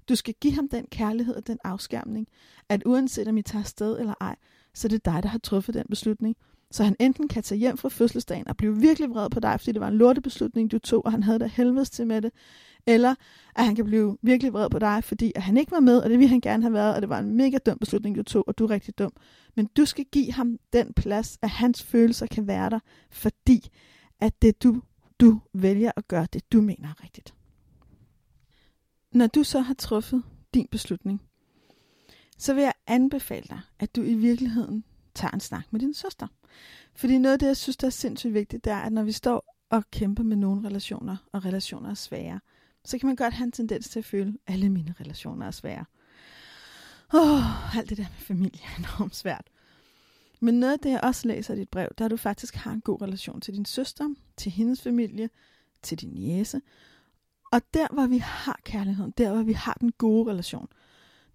Du 0.10 0.16
skal 0.16 0.34
give 0.34 0.54
ham 0.54 0.70
den 0.70 0.86
kærlighed 0.92 1.36
og 1.36 1.48
den 1.48 1.60
afskærmning, 1.64 2.28
at 2.70 2.84
uanset 2.86 3.28
om 3.28 3.38
I 3.38 3.42
tager 3.42 3.64
afsted 3.64 4.00
eller 4.00 4.14
ej, 4.22 4.36
så 4.74 4.88
det 4.88 4.96
er 4.96 5.12
dig, 5.12 5.24
der 5.24 5.30
har 5.30 5.40
truffet 5.40 5.76
den 5.76 5.86
beslutning. 5.90 6.36
Så 6.72 6.84
han 6.84 6.96
enten 7.00 7.28
kan 7.28 7.44
tage 7.44 7.60
hjem 7.60 7.78
fra 7.78 7.90
fødselsdagen 7.90 8.48
og 8.48 8.58
blive 8.58 8.78
virkelig 8.78 9.10
vred 9.10 9.30
på 9.30 9.40
dig, 9.40 9.60
fordi 9.60 9.72
det 9.72 9.82
var 9.82 9.88
en 9.88 9.98
lortebeslutning, 9.98 10.72
du 10.72 10.80
tog, 10.80 11.06
og 11.06 11.12
han 11.12 11.24
havde 11.24 11.40
det 11.40 11.50
helvedes 11.50 11.90
til 11.90 12.08
med 12.08 12.22
det. 12.22 12.32
Eller 12.88 13.16
at 13.56 13.66
han 13.66 13.76
kan 13.76 13.86
blive 13.86 14.18
virkelig 14.22 14.54
vred 14.54 14.70
på 14.70 14.80
dig, 14.80 15.04
fordi 15.04 15.32
at 15.36 15.42
han 15.42 15.58
ikke 15.58 15.72
var 15.72 15.80
med, 15.80 15.98
og 15.98 16.10
det 16.10 16.20
ville 16.20 16.30
han 16.30 16.42
gerne 16.42 16.64
have 16.64 16.74
været, 16.74 16.96
og 16.96 17.02
det 17.02 17.10
var 17.10 17.20
en 17.20 17.36
mega 17.36 17.58
dum 17.58 17.78
beslutning, 17.78 18.16
du 18.16 18.24
tog, 18.24 18.48
og 18.48 18.58
du 18.58 18.64
er 18.66 18.70
rigtig 18.70 18.98
dum. 18.98 19.14
Men 19.56 19.66
du 19.78 19.86
skal 19.86 20.06
give 20.06 20.32
ham 20.32 20.58
den 20.74 20.94
plads, 20.94 21.38
at 21.42 21.50
hans 21.50 21.84
følelser 21.84 22.26
kan 22.26 22.48
være 22.48 22.70
der, 22.70 22.80
fordi 23.10 23.70
at 24.20 24.42
det 24.42 24.64
du, 24.64 24.82
du 25.20 25.40
vælger 25.54 25.92
at 25.96 26.08
gøre, 26.08 26.28
det 26.34 26.52
du 26.52 26.62
mener 26.62 26.90
er 26.90 27.04
rigtigt. 27.04 27.34
Når 29.12 29.28
du 29.28 29.44
så 29.44 29.60
har 29.60 29.74
truffet 29.74 30.24
din 30.54 30.68
beslutning, 30.72 31.22
så 32.38 32.54
vil 32.54 32.64
jeg 32.64 32.74
anbefale 32.88 33.46
dig, 33.50 33.60
at 33.80 33.96
du 33.96 34.02
i 34.02 34.14
virkeligheden 34.14 34.84
tager 35.14 35.32
en 35.32 35.40
snak 35.40 35.64
med 35.72 35.80
din 35.80 35.94
søster. 35.94 36.28
Fordi 36.96 37.18
noget 37.18 37.34
af 37.34 37.40
det, 37.40 37.48
jeg 37.48 37.58
synes, 37.58 37.78
der 37.78 37.88
er 37.88 37.92
sindssygt 37.92 38.34
vigtigt, 38.34 38.66
det 38.66 38.74
er, 38.74 38.78
at 38.78 38.94
når 38.94 39.04
vi 39.04 39.12
står 39.12 39.56
og 39.70 39.92
kæmper 39.92 40.24
med 40.24 40.38
nogle 40.38 40.68
relationer, 40.68 41.18
og 41.32 41.46
relationer 41.46 41.90
er 41.90 41.94
svære, 41.94 42.40
så 42.86 42.98
kan 42.98 43.08
man 43.08 43.16
godt 43.16 43.34
have 43.34 43.46
en 43.46 43.52
tendens 43.52 43.90
til 43.90 44.00
at 44.00 44.06
føle, 44.06 44.38
at 44.48 44.54
alle 44.54 44.70
mine 44.70 44.96
relationer 45.00 45.48
er 45.48 45.52
svære. 45.52 45.86
Åh, 47.14 47.22
oh, 47.22 47.78
alt 47.78 47.90
det 47.90 47.98
der 47.98 48.04
med 48.04 48.20
familie 48.20 48.62
er 48.64 48.80
enormt 48.80 49.16
svært. 49.16 49.48
Men 50.40 50.60
noget 50.60 50.74
af 50.74 50.80
det, 50.80 50.90
jeg 50.90 51.00
også 51.04 51.28
læser 51.28 51.54
i 51.54 51.60
dit 51.60 51.70
brev, 51.70 51.88
der 51.98 52.04
er, 52.04 52.06
at 52.06 52.12
du 52.12 52.18
faktisk 52.18 52.56
har 52.56 52.72
en 52.72 52.82
god 52.82 53.02
relation 53.02 53.42
til 53.42 53.54
din 53.54 53.66
søster, 53.66 54.10
til 54.38 54.52
hendes 54.52 54.82
familie, 54.82 55.30
til 55.82 56.02
din 56.02 56.14
jæse. 56.14 56.62
Og 57.52 57.62
der, 57.74 57.88
hvor 57.94 58.08
vi 58.08 58.18
har 58.18 58.60
kærligheden, 58.64 59.14
der, 59.18 59.34
hvor 59.34 59.44
vi 59.44 59.54
har 59.54 59.78
den 59.82 59.92
gode 59.92 60.32
relation, 60.32 60.68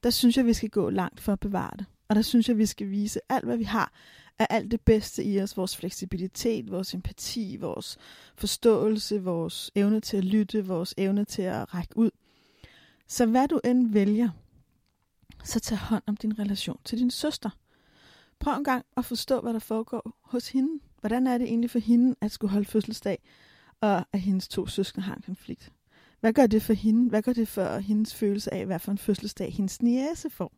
der 0.03 0.11
synes 0.11 0.37
jeg, 0.37 0.47
vi 0.47 0.53
skal 0.53 0.71
gå 0.71 0.91
langt 0.91 1.21
for 1.21 1.33
at 1.33 1.41
bevare 1.41 1.77
det. 1.79 1.87
Og 2.09 2.17
der 2.17 2.23
synes 2.23 2.49
jeg, 2.49 2.59
vi 2.59 2.67
skal 2.67 2.91
vise 2.91 3.21
alt, 3.29 3.45
hvad 3.45 3.57
vi 3.57 3.65
har 3.65 3.93
af 4.39 4.47
alt 4.51 4.71
det 4.71 4.81
bedste 4.81 5.25
i 5.25 5.41
os. 5.41 5.57
Vores 5.57 5.77
fleksibilitet, 5.77 6.71
vores 6.71 6.95
empati, 6.95 7.57
vores 7.57 7.99
forståelse, 8.37 9.23
vores 9.23 9.71
evne 9.75 10.01
til 10.01 10.17
at 10.17 10.25
lytte, 10.25 10.67
vores 10.67 10.95
evne 10.97 11.25
til 11.25 11.43
at 11.43 11.75
række 11.75 11.97
ud. 11.97 12.11
Så 13.09 13.27
hvad 13.27 13.49
du 13.49 13.61
end 13.65 13.93
vælger, 13.93 14.29
så 15.45 15.61
tag 15.61 15.79
hånd 15.79 16.03
om 16.07 16.17
din 16.17 16.39
relation 16.39 16.81
til 16.85 16.99
din 16.99 17.11
søster. 17.11 17.51
Prøv 18.39 18.55
en 18.55 18.65
gang 18.65 18.85
at 18.97 19.05
forstå, 19.05 19.41
hvad 19.41 19.53
der 19.53 19.59
foregår 19.59 20.19
hos 20.23 20.49
hende. 20.49 20.81
Hvordan 21.01 21.27
er 21.27 21.39
det 21.39 21.47
egentlig 21.47 21.71
for 21.71 21.79
hende 21.79 22.15
at 22.21 22.33
skulle 22.33 22.51
holde 22.51 22.67
fødselsdag, 22.67 23.23
og 23.81 24.05
at 24.13 24.21
hendes 24.21 24.49
to 24.49 24.67
søskende 24.67 25.07
har 25.07 25.15
en 25.15 25.23
konflikt? 25.23 25.73
Hvad 26.21 26.33
gør 26.33 26.47
det 26.47 26.63
for 26.63 26.73
hende? 26.73 27.09
Hvad 27.09 27.23
gør 27.23 27.33
det 27.33 27.49
for 27.49 27.79
hendes 27.79 28.15
følelse 28.15 28.55
af, 28.55 28.67
hvad 28.67 28.79
for 28.79 28.93
en 28.93 28.99
fødselsdag 28.99 29.53
hendes 29.53 29.83
niece 29.83 30.31
får? 30.31 30.53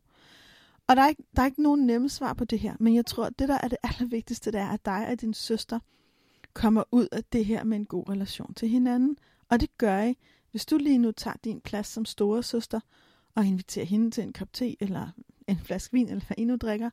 Og 0.89 0.95
der 0.95 1.01
er, 1.01 1.07
ikke, 1.07 1.23
der 1.35 1.41
er 1.41 1.45
ikke 1.45 1.63
nogen 1.63 1.85
nemme 1.85 2.09
svar 2.09 2.33
på 2.33 2.45
det 2.45 2.59
her, 2.59 2.75
men 2.79 2.95
jeg 2.95 3.05
tror, 3.05 3.25
at 3.25 3.39
det, 3.39 3.49
der 3.49 3.57
er 3.63 3.67
det 3.67 3.77
allervigtigste, 3.83 4.51
det 4.51 4.59
er, 4.59 4.69
at 4.69 4.85
dig 4.85 5.07
og 5.11 5.21
din 5.21 5.33
søster 5.33 5.79
kommer 6.53 6.83
ud 6.91 7.07
af 7.11 7.23
det 7.23 7.45
her 7.45 7.63
med 7.63 7.77
en 7.77 7.85
god 7.85 8.09
relation 8.09 8.53
til 8.53 8.69
hinanden. 8.69 9.17
Og 9.49 9.61
det 9.61 9.77
gør 9.77 10.03
I, 10.03 10.17
hvis 10.51 10.65
du 10.65 10.77
lige 10.77 10.97
nu 10.97 11.11
tager 11.11 11.37
din 11.43 11.61
plads 11.61 11.87
som 11.87 12.05
store 12.05 12.43
søster 12.43 12.79
og 13.35 13.45
inviterer 13.45 13.85
hende 13.85 14.11
til 14.11 14.23
en 14.23 14.33
kop 14.33 14.53
te 14.53 14.83
eller 14.83 15.07
en 15.47 15.57
flaske 15.57 15.93
vin, 15.93 16.09
eller 16.09 16.25
hvad 16.27 16.37
I 16.37 16.43
nu 16.43 16.55
drikker, 16.55 16.89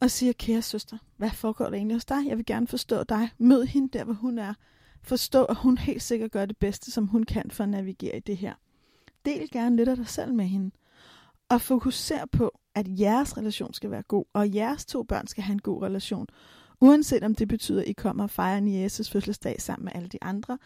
og 0.00 0.10
siger, 0.10 0.32
kære 0.32 0.62
søster, 0.62 0.98
hvad 1.16 1.30
foregår 1.30 1.64
der 1.64 1.72
egentlig 1.72 1.96
hos 1.96 2.04
dig? 2.04 2.26
Jeg 2.26 2.36
vil 2.36 2.46
gerne 2.46 2.66
forstå 2.66 3.04
dig. 3.04 3.30
Mød 3.38 3.64
hende 3.64 3.98
der, 3.98 4.04
hvor 4.04 4.14
hun 4.14 4.38
er. 4.38 4.54
Forstå, 5.02 5.44
at 5.44 5.56
hun 5.56 5.78
helt 5.78 6.02
sikkert 6.02 6.30
gør 6.30 6.46
det 6.46 6.56
bedste, 6.56 6.90
som 6.90 7.06
hun 7.06 7.22
kan 7.22 7.50
for 7.50 7.64
at 7.64 7.70
navigere 7.70 8.16
i 8.16 8.20
det 8.20 8.36
her. 8.36 8.54
Del 9.24 9.50
gerne 9.50 9.76
lidt 9.76 9.88
af 9.88 9.96
dig 9.96 10.08
selv 10.08 10.34
med 10.34 10.44
hende. 10.44 10.70
Og 11.48 11.60
fokuser 11.60 12.26
på, 12.26 12.58
at 12.74 12.86
jeres 13.00 13.36
relation 13.36 13.74
skal 13.74 13.90
være 13.90 14.02
god, 14.02 14.24
og 14.32 14.54
jeres 14.54 14.86
to 14.86 15.02
børn 15.02 15.26
skal 15.26 15.44
have 15.44 15.52
en 15.52 15.60
god 15.60 15.82
relation. 15.82 16.26
Uanset 16.80 17.22
om 17.22 17.34
det 17.34 17.48
betyder, 17.48 17.80
at 17.80 17.88
I 17.88 17.92
kommer 17.92 18.24
og 18.24 18.30
fejrer 18.30 18.60
Nieses 18.60 19.10
fødselsdag 19.10 19.60
sammen 19.60 19.84
med 19.84 19.92
alle 19.94 20.08
de 20.08 20.18
andre, 20.22 20.58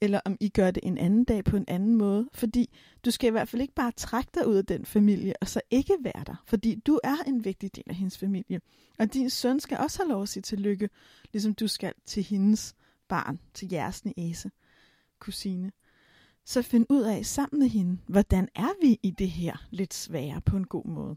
eller 0.00 0.20
om 0.24 0.36
I 0.40 0.48
gør 0.48 0.70
det 0.70 0.80
en 0.82 0.98
anden 0.98 1.24
dag 1.24 1.44
på 1.44 1.56
en 1.56 1.64
anden 1.68 1.94
måde. 1.94 2.28
Fordi 2.34 2.70
du 3.04 3.10
skal 3.10 3.28
i 3.28 3.30
hvert 3.30 3.48
fald 3.48 3.62
ikke 3.62 3.74
bare 3.74 3.92
trække 3.96 4.30
dig 4.34 4.48
ud 4.48 4.56
af 4.56 4.66
den 4.66 4.84
familie, 4.84 5.34
og 5.40 5.48
så 5.48 5.60
ikke 5.70 5.96
være 6.02 6.24
der. 6.26 6.42
Fordi 6.46 6.74
du 6.86 7.00
er 7.04 7.16
en 7.26 7.44
vigtig 7.44 7.76
del 7.76 7.84
af 7.86 7.94
hendes 7.94 8.18
familie. 8.18 8.60
Og 8.98 9.14
din 9.14 9.30
søn 9.30 9.60
skal 9.60 9.78
også 9.78 9.98
have 10.02 10.08
lov 10.08 10.22
at 10.22 10.28
sige 10.28 10.42
tillykke, 10.42 10.88
ligesom 11.32 11.54
du 11.54 11.68
skal 11.68 11.92
til 12.06 12.22
hendes 12.22 12.74
barn, 13.08 13.38
til 13.54 13.68
jeres 13.72 14.04
niece, 14.04 14.50
kusine. 15.20 15.72
Så 16.44 16.62
find 16.62 16.86
ud 16.88 17.02
af 17.02 17.26
sammen 17.26 17.60
med 17.60 17.68
hende, 17.68 17.98
hvordan 18.06 18.48
er 18.54 18.86
vi 18.86 18.98
i 19.02 19.10
det 19.10 19.30
her 19.30 19.66
lidt 19.70 19.94
svære 19.94 20.40
på 20.40 20.56
en 20.56 20.66
god 20.66 20.84
måde. 20.84 21.16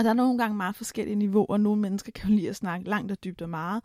Og 0.00 0.04
der 0.04 0.10
er 0.10 0.14
nogle 0.14 0.38
gange 0.38 0.56
meget 0.56 0.76
forskellige 0.76 1.14
niveauer. 1.14 1.56
Nogle 1.56 1.80
mennesker 1.80 2.12
kan 2.12 2.30
lide 2.30 2.48
at 2.48 2.56
snakke 2.56 2.88
langt 2.88 3.12
og 3.12 3.24
dybt 3.24 3.42
og 3.42 3.48
meget, 3.48 3.82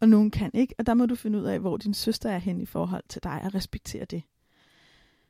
og 0.00 0.08
nogle 0.08 0.30
kan 0.30 0.50
ikke. 0.54 0.74
Og 0.78 0.86
der 0.86 0.94
må 0.94 1.06
du 1.06 1.14
finde 1.14 1.38
ud 1.38 1.44
af, 1.44 1.60
hvor 1.60 1.76
din 1.76 1.94
søster 1.94 2.30
er 2.30 2.38
hen 2.38 2.60
i 2.60 2.66
forhold 2.66 3.04
til 3.08 3.22
dig, 3.22 3.40
og 3.44 3.54
respektere 3.54 4.04
det. 4.04 4.22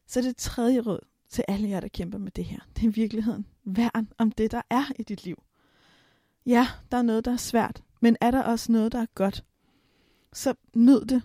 Så 0.07 0.23
det 0.23 0.37
tredje 0.37 0.81
råd 0.81 0.99
til 1.31 1.45
alle 1.49 1.69
jer, 1.69 1.81
der 1.81 1.89
kæmper 1.89 2.19
med 2.19 2.31
det 2.31 2.45
her, 2.45 2.59
det 2.77 2.83
er 2.83 2.89
i 2.89 2.93
virkeligheden 2.93 3.47
værn 3.65 4.09
om 4.19 4.33
det, 4.33 4.51
der 4.51 4.63
er 4.71 4.85
i 4.99 5.03
dit 5.03 5.25
liv. 5.25 5.43
Ja, 6.47 6.69
der 6.91 6.99
er 6.99 7.03
noget, 7.03 7.25
der 7.25 7.33
er 7.33 7.37
svært, 7.37 7.83
men 8.01 8.17
er 8.21 8.31
der 8.31 8.43
også 8.43 8.73
noget, 8.73 8.93
der 8.93 9.01
er 9.01 9.07
godt, 9.15 9.45
så 10.33 10.55
nyd 10.75 11.01
det. 11.01 11.23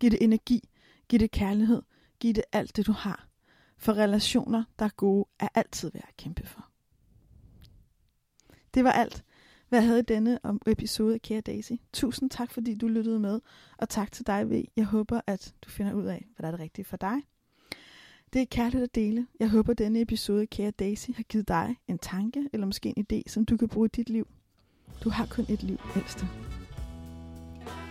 Giv 0.00 0.10
det 0.10 0.22
energi. 0.22 0.68
Giv 1.08 1.18
det 1.18 1.30
kærlighed. 1.30 1.82
Giv 2.20 2.34
det 2.34 2.44
alt 2.52 2.76
det, 2.76 2.86
du 2.86 2.92
har. 2.92 3.28
For 3.78 3.92
relationer, 3.92 4.64
der 4.78 4.84
er 4.84 4.94
gode, 4.96 5.28
er 5.40 5.48
altid 5.54 5.90
værd 5.94 6.08
at 6.08 6.16
kæmpe 6.16 6.46
for. 6.46 6.73
Det 8.74 8.84
var 8.84 8.92
alt, 8.92 9.24
hvad 9.68 9.78
jeg 9.78 9.88
havde 9.88 10.00
i 10.00 10.02
denne 10.02 10.38
om 10.42 10.60
episode 10.66 11.14
af 11.14 11.22
Kære 11.22 11.40
Daisy. 11.40 11.72
Tusind 11.92 12.30
tak, 12.30 12.50
fordi 12.50 12.74
du 12.74 12.88
lyttede 12.88 13.20
med, 13.20 13.40
og 13.78 13.88
tak 13.88 14.12
til 14.12 14.26
dig, 14.26 14.50
V. 14.50 14.64
Jeg 14.76 14.84
håber, 14.84 15.20
at 15.26 15.54
du 15.64 15.70
finder 15.70 15.92
ud 15.92 16.04
af, 16.04 16.26
hvad 16.36 16.42
der 16.42 16.46
er 16.46 16.56
det 16.56 16.60
rigtige 16.60 16.84
for 16.84 16.96
dig. 16.96 17.16
Det 18.32 18.42
er 18.42 18.46
kærligt 18.50 18.82
at 18.82 18.94
dele. 18.94 19.26
Jeg 19.40 19.50
håber, 19.50 19.72
at 19.72 19.78
denne 19.78 20.00
episode 20.00 20.42
af 20.42 20.50
Kære 20.50 20.70
Daisy 20.70 21.10
har 21.16 21.22
givet 21.22 21.48
dig 21.48 21.76
en 21.88 21.98
tanke, 21.98 22.48
eller 22.52 22.66
måske 22.66 22.94
en 22.96 23.06
idé, 23.12 23.22
som 23.26 23.44
du 23.44 23.56
kan 23.56 23.68
bruge 23.68 23.86
i 23.86 23.90
dit 23.96 24.10
liv. 24.10 24.26
Du 25.04 25.10
har 25.10 25.26
kun 25.26 25.46
et 25.48 25.62
liv, 25.62 25.78
ældste. 25.96 26.26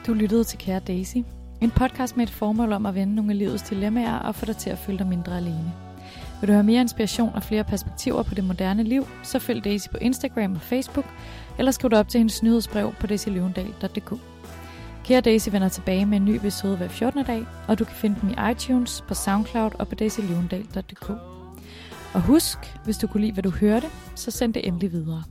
Du 0.07 0.13
lyttede 0.13 0.43
til 0.43 0.59
Kære 0.59 0.79
Daisy, 0.79 1.17
en 1.61 1.71
podcast 1.71 2.17
med 2.17 2.23
et 2.23 2.33
formål 2.33 2.71
om 2.71 2.85
at 2.85 2.95
vende 2.95 3.15
nogle 3.15 3.31
af 3.31 3.37
livets 3.37 3.63
dilemmaer 3.63 4.19
og 4.19 4.35
få 4.35 4.45
dig 4.45 4.57
til 4.57 4.69
at 4.69 4.77
føle 4.77 4.97
dig 4.97 5.07
mindre 5.07 5.37
alene. 5.37 5.82
Vil 6.43 6.47
du 6.47 6.53
have 6.53 6.63
mere 6.63 6.81
inspiration 6.81 7.35
og 7.35 7.43
flere 7.43 7.63
perspektiver 7.63 8.23
på 8.23 8.35
det 8.35 8.43
moderne 8.43 8.83
liv, 8.83 9.07
så 9.23 9.39
følg 9.39 9.63
Daisy 9.63 9.87
på 9.89 9.97
Instagram 9.97 10.55
og 10.55 10.61
Facebook, 10.61 11.05
eller 11.57 11.71
skriv 11.71 11.89
dig 11.89 11.99
op 11.99 12.09
til 12.09 12.17
hendes 12.17 12.43
nyhedsbrev 12.43 12.93
på 12.99 13.07
daisylevendal.dk. 13.07 14.13
Kære 15.05 15.21
Daisy 15.21 15.49
vender 15.49 15.69
tilbage 15.69 16.05
med 16.05 16.17
en 16.17 16.25
ny 16.25 16.35
episode 16.35 16.77
hver 16.77 16.87
14. 16.87 17.25
dag, 17.25 17.45
og 17.67 17.79
du 17.79 17.85
kan 17.85 17.95
finde 17.95 18.15
dem 18.21 18.29
i 18.29 18.51
iTunes, 18.51 19.03
på 19.07 19.13
Soundcloud 19.13 19.71
og 19.79 19.87
på 19.87 19.95
daisylevendal.dk. 19.95 21.09
Og 22.13 22.21
husk, 22.21 22.57
hvis 22.85 22.97
du 22.97 23.07
kunne 23.07 23.21
lide, 23.21 23.33
hvad 23.33 23.43
du 23.43 23.49
hørte, 23.49 23.87
så 24.15 24.31
send 24.31 24.53
det 24.53 24.67
endelig 24.67 24.91
videre. 24.91 25.23